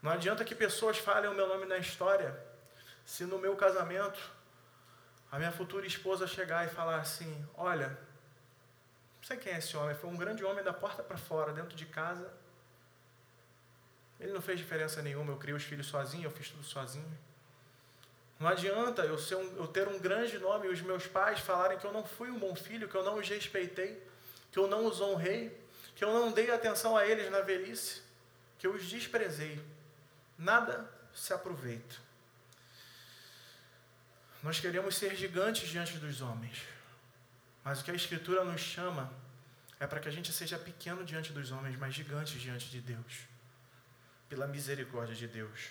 Não 0.00 0.10
adianta 0.10 0.42
que 0.42 0.54
pessoas 0.54 0.96
falem 0.96 1.30
o 1.30 1.34
meu 1.34 1.46
nome 1.46 1.66
na 1.66 1.76
história, 1.76 2.34
se 3.04 3.26
no 3.26 3.38
meu 3.38 3.54
casamento 3.56 4.18
a 5.30 5.36
minha 5.38 5.52
futura 5.52 5.86
esposa 5.86 6.26
chegar 6.26 6.66
e 6.66 6.70
falar 6.70 6.96
assim: 6.96 7.46
Olha, 7.54 7.88
não 7.88 9.22
sei 9.22 9.36
quem 9.36 9.52
é 9.52 9.58
esse 9.58 9.76
homem, 9.76 9.94
foi 9.94 10.08
um 10.08 10.16
grande 10.16 10.42
homem 10.44 10.64
da 10.64 10.72
porta 10.72 11.02
para 11.02 11.18
fora, 11.18 11.52
dentro 11.52 11.76
de 11.76 11.84
casa. 11.84 12.32
Ele 14.18 14.32
não 14.32 14.40
fez 14.40 14.58
diferença 14.58 15.02
nenhuma, 15.02 15.32
eu 15.32 15.36
criei 15.36 15.54
os 15.54 15.62
filhos 15.62 15.88
sozinho, 15.88 16.24
eu 16.24 16.30
fiz 16.30 16.48
tudo 16.48 16.64
sozinho. 16.64 17.18
Não 18.38 18.48
adianta 18.48 19.02
eu, 19.02 19.18
ser 19.18 19.36
um, 19.36 19.56
eu 19.56 19.66
ter 19.66 19.88
um 19.88 19.98
grande 19.98 20.38
nome 20.38 20.66
e 20.66 20.70
os 20.70 20.82
meus 20.82 21.06
pais 21.06 21.40
falarem 21.40 21.78
que 21.78 21.86
eu 21.86 21.92
não 21.92 22.04
fui 22.04 22.30
um 22.30 22.38
bom 22.38 22.54
filho, 22.54 22.88
que 22.88 22.94
eu 22.94 23.02
não 23.02 23.18
os 23.18 23.28
respeitei, 23.28 24.02
que 24.52 24.58
eu 24.58 24.66
não 24.66 24.84
os 24.86 25.00
honrei 25.00 25.66
que 25.96 26.04
eu 26.04 26.12
não 26.12 26.30
dei 26.30 26.50
atenção 26.50 26.94
a 26.94 27.06
eles 27.06 27.30
na 27.30 27.40
velhice, 27.40 28.02
que 28.58 28.66
eu 28.66 28.74
os 28.74 28.86
desprezei. 28.86 29.58
Nada 30.38 30.88
se 31.14 31.32
aproveita. 31.32 31.96
Nós 34.42 34.60
queremos 34.60 34.94
ser 34.94 35.16
gigantes 35.16 35.68
diante 35.70 35.96
dos 35.96 36.20
homens, 36.20 36.58
mas 37.64 37.80
o 37.80 37.84
que 37.84 37.90
a 37.90 37.94
Escritura 37.94 38.44
nos 38.44 38.60
chama 38.60 39.10
é 39.80 39.86
para 39.86 39.98
que 39.98 40.08
a 40.08 40.12
gente 40.12 40.30
seja 40.32 40.58
pequeno 40.58 41.02
diante 41.02 41.32
dos 41.32 41.50
homens, 41.50 41.76
mas 41.76 41.94
gigante 41.94 42.38
diante 42.38 42.68
de 42.68 42.82
Deus, 42.82 43.26
pela 44.28 44.46
misericórdia 44.46 45.14
de 45.14 45.26
Deus. 45.26 45.70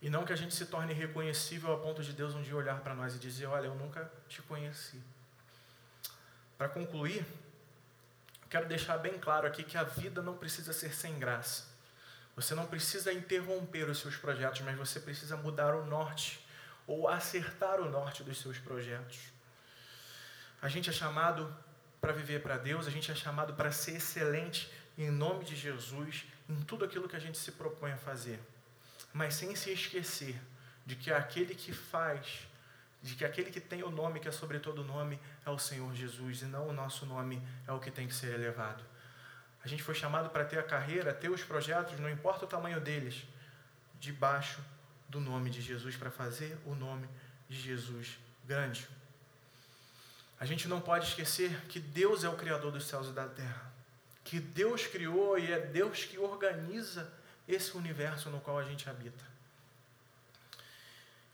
E 0.00 0.08
não 0.08 0.24
que 0.24 0.32
a 0.32 0.36
gente 0.36 0.54
se 0.54 0.66
torne 0.66 0.92
reconhecível 0.92 1.72
a 1.72 1.78
ponto 1.78 2.02
de 2.02 2.12
Deus 2.12 2.34
um 2.34 2.42
dia 2.42 2.54
olhar 2.54 2.80
para 2.80 2.94
nós 2.94 3.14
e 3.14 3.18
dizer: 3.18 3.46
Olha, 3.46 3.66
eu 3.66 3.74
nunca 3.74 4.10
te 4.28 4.40
conheci. 4.42 5.02
Para 6.56 6.68
concluir, 6.68 7.26
Quero 8.50 8.66
deixar 8.66 8.96
bem 8.96 9.18
claro 9.18 9.46
aqui 9.46 9.62
que 9.62 9.76
a 9.76 9.84
vida 9.84 10.22
não 10.22 10.34
precisa 10.34 10.72
ser 10.72 10.94
sem 10.94 11.18
graça. 11.18 11.66
Você 12.34 12.54
não 12.54 12.66
precisa 12.66 13.12
interromper 13.12 13.88
os 13.90 13.98
seus 13.98 14.16
projetos, 14.16 14.62
mas 14.62 14.76
você 14.76 14.98
precisa 14.98 15.36
mudar 15.36 15.74
o 15.74 15.84
norte 15.84 16.46
ou 16.86 17.08
acertar 17.08 17.78
o 17.80 17.90
norte 17.90 18.22
dos 18.22 18.40
seus 18.40 18.58
projetos. 18.58 19.18
A 20.62 20.68
gente 20.68 20.88
é 20.88 20.92
chamado 20.92 21.54
para 22.00 22.12
viver 22.12 22.40
para 22.40 22.56
Deus, 22.56 22.86
a 22.86 22.90
gente 22.90 23.10
é 23.12 23.14
chamado 23.14 23.52
para 23.52 23.70
ser 23.70 23.96
excelente 23.96 24.72
em 24.96 25.10
nome 25.10 25.44
de 25.44 25.54
Jesus 25.54 26.24
em 26.48 26.62
tudo 26.62 26.86
aquilo 26.86 27.08
que 27.08 27.16
a 27.16 27.20
gente 27.20 27.36
se 27.36 27.52
propõe 27.52 27.92
a 27.92 27.98
fazer, 27.98 28.40
mas 29.18 29.34
sem 29.34 29.56
se 29.56 29.72
esquecer 29.72 30.40
de 30.86 30.94
que 30.94 31.12
aquele 31.12 31.52
que 31.52 31.72
faz 31.72 32.46
de 33.02 33.16
que 33.16 33.24
aquele 33.24 33.50
que 33.50 33.60
tem 33.60 33.82
o 33.82 33.90
nome 33.90 34.20
que 34.20 34.28
é 34.28 34.30
sobre 34.32 34.60
todo 34.60 34.84
nome 34.84 35.18
é 35.44 35.50
o 35.50 35.58
Senhor 35.58 35.92
Jesus 35.92 36.42
e 36.42 36.44
não 36.44 36.68
o 36.68 36.72
nosso 36.72 37.04
nome 37.04 37.42
é 37.66 37.72
o 37.72 37.80
que 37.80 37.90
tem 37.90 38.06
que 38.06 38.14
ser 38.14 38.32
elevado. 38.32 38.84
A 39.64 39.66
gente 39.66 39.82
foi 39.82 39.94
chamado 39.96 40.30
para 40.30 40.44
ter 40.44 40.58
a 40.60 40.62
carreira, 40.62 41.12
ter 41.12 41.28
os 41.30 41.42
projetos, 41.42 41.98
não 41.98 42.08
importa 42.08 42.44
o 42.44 42.48
tamanho 42.48 42.80
deles, 42.80 43.24
debaixo 43.98 44.60
do 45.08 45.18
nome 45.18 45.50
de 45.50 45.60
Jesus, 45.60 45.96
para 45.96 46.12
fazer 46.12 46.56
o 46.64 46.76
nome 46.76 47.08
de 47.48 47.60
Jesus 47.60 48.18
grande. 48.46 48.88
A 50.38 50.46
gente 50.46 50.68
não 50.68 50.80
pode 50.80 51.08
esquecer 51.08 51.50
que 51.68 51.80
Deus 51.80 52.22
é 52.22 52.28
o 52.28 52.36
Criador 52.36 52.70
dos 52.70 52.86
céus 52.86 53.08
e 53.08 53.12
da 53.12 53.26
terra, 53.26 53.72
que 54.22 54.38
Deus 54.38 54.86
criou 54.86 55.36
e 55.36 55.52
é 55.52 55.58
Deus 55.58 56.04
que 56.04 56.18
organiza 56.18 57.17
esse 57.48 57.76
universo 57.76 58.28
no 58.28 58.40
qual 58.40 58.58
a 58.58 58.62
gente 58.62 58.88
habita. 58.88 59.24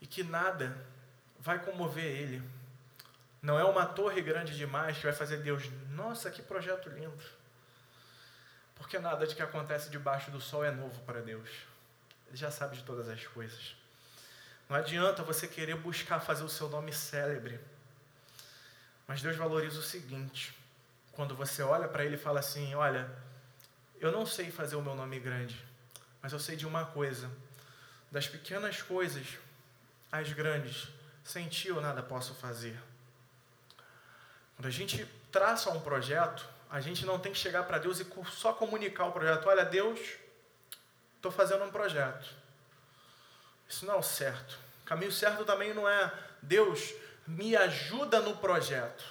E 0.01 0.07
que 0.07 0.23
nada 0.23 0.77
vai 1.41 1.59
comover 1.59 2.05
Ele. 2.05 2.43
Não 3.43 3.59
é 3.59 3.65
uma 3.65 3.85
torre 3.85 4.23
grande 4.23 4.57
demais 4.57 4.97
que 4.97 5.05
vai 5.05 5.13
fazer 5.13 5.39
Deus, 5.39 5.65
nossa, 5.91 6.31
que 6.31 6.41
projeto 6.41 6.89
lindo. 6.89 7.23
Porque 8.77 8.99
nada 8.99 9.27
de 9.27 9.35
que 9.35 9.43
acontece 9.43 9.91
debaixo 9.91 10.31
do 10.31 10.41
sol 10.41 10.65
é 10.65 10.71
novo 10.71 11.01
para 11.03 11.21
Deus. 11.21 11.49
Ele 12.29 12.37
já 12.37 12.51
sabe 12.51 12.77
de 12.77 12.85
todas 12.85 13.09
as 13.09 13.27
coisas. 13.27 13.77
Não 14.69 14.77
adianta 14.77 15.23
você 15.23 15.47
querer 15.47 15.77
buscar 15.77 16.21
fazer 16.21 16.45
o 16.45 16.49
seu 16.49 16.69
nome 16.69 16.93
célebre. 16.93 17.61
Mas 19.07 19.21
Deus 19.21 19.37
valoriza 19.37 19.79
o 19.79 19.83
seguinte: 19.83 20.57
quando 21.13 21.35
você 21.35 21.63
olha 21.63 21.87
para 21.87 22.05
Ele 22.05 22.17
e 22.17 22.19
fala 22.19 22.41
assim: 22.41 22.75
Olha, 22.75 23.11
eu 24.01 24.11
não 24.11 24.25
sei 24.25 24.51
fazer 24.51 24.77
o 24.77 24.83
meu 24.83 24.95
nome 24.95 25.21
grande, 25.21 25.63
mas 26.25 26.33
eu 26.33 26.41
sei 26.41 26.57
de 26.57 26.67
uma 26.67 26.87
coisa: 26.87 27.31
das 28.11 28.27
pequenas 28.27 28.81
coisas 28.81 29.27
às 30.11 30.33
grandes, 30.33 30.89
sem 31.23 31.51
ti 31.51 31.69
eu 31.69 31.83
nada 31.83 32.03
posso 32.03 32.35
fazer. 32.35 32.81
Quando 34.57 34.67
a 34.67 34.71
gente 34.71 35.05
traça 35.31 35.69
um 35.69 35.83
projeto, 35.83 36.49
a 36.71 36.81
gente 36.81 37.05
não 37.05 37.19
tem 37.19 37.31
que 37.31 37.37
chegar 37.37 37.65
para 37.65 37.77
Deus 37.77 38.01
e 38.01 38.07
só 38.31 38.55
comunicar 38.55 39.05
o 39.05 39.13
projeto. 39.13 39.47
Olha, 39.47 39.67
Deus, 39.67 40.01
estou 41.17 41.31
fazendo 41.31 41.63
um 41.63 41.71
projeto. 41.71 42.27
Isso 43.69 43.85
não 43.85 43.97
é 43.97 43.99
o 43.99 44.03
certo. 44.03 44.59
O 44.83 44.87
caminho 44.87 45.13
certo 45.13 45.45
também 45.45 45.75
não 45.75 45.87
é 45.87 46.11
Deus, 46.41 46.95
me 47.27 47.55
ajuda 47.55 48.21
no 48.21 48.35
projeto. 48.39 49.05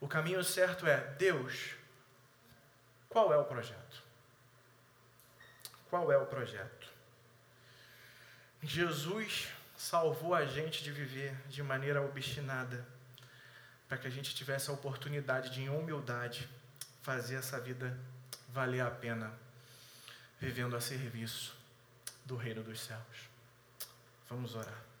O 0.00 0.06
caminho 0.06 0.44
certo 0.44 0.86
é 0.86 0.96
Deus, 1.18 1.74
qual 3.08 3.32
é 3.32 3.36
o 3.36 3.44
projeto? 3.44 4.03
Qual 5.94 6.10
é 6.10 6.18
o 6.18 6.26
projeto? 6.26 6.88
Jesus 8.60 9.46
salvou 9.76 10.34
a 10.34 10.44
gente 10.44 10.82
de 10.82 10.90
viver 10.90 11.32
de 11.48 11.62
maneira 11.62 12.02
obstinada 12.02 12.84
para 13.88 13.98
que 13.98 14.08
a 14.08 14.10
gente 14.10 14.34
tivesse 14.34 14.68
a 14.68 14.72
oportunidade 14.72 15.50
de, 15.50 15.62
em 15.62 15.68
humildade, 15.68 16.48
fazer 17.00 17.36
essa 17.36 17.60
vida 17.60 17.96
valer 18.48 18.80
a 18.80 18.90
pena, 18.90 19.32
vivendo 20.40 20.74
a 20.74 20.80
serviço 20.80 21.56
do 22.24 22.34
Reino 22.34 22.64
dos 22.64 22.80
Céus. 22.80 23.28
Vamos 24.28 24.56
orar. 24.56 24.93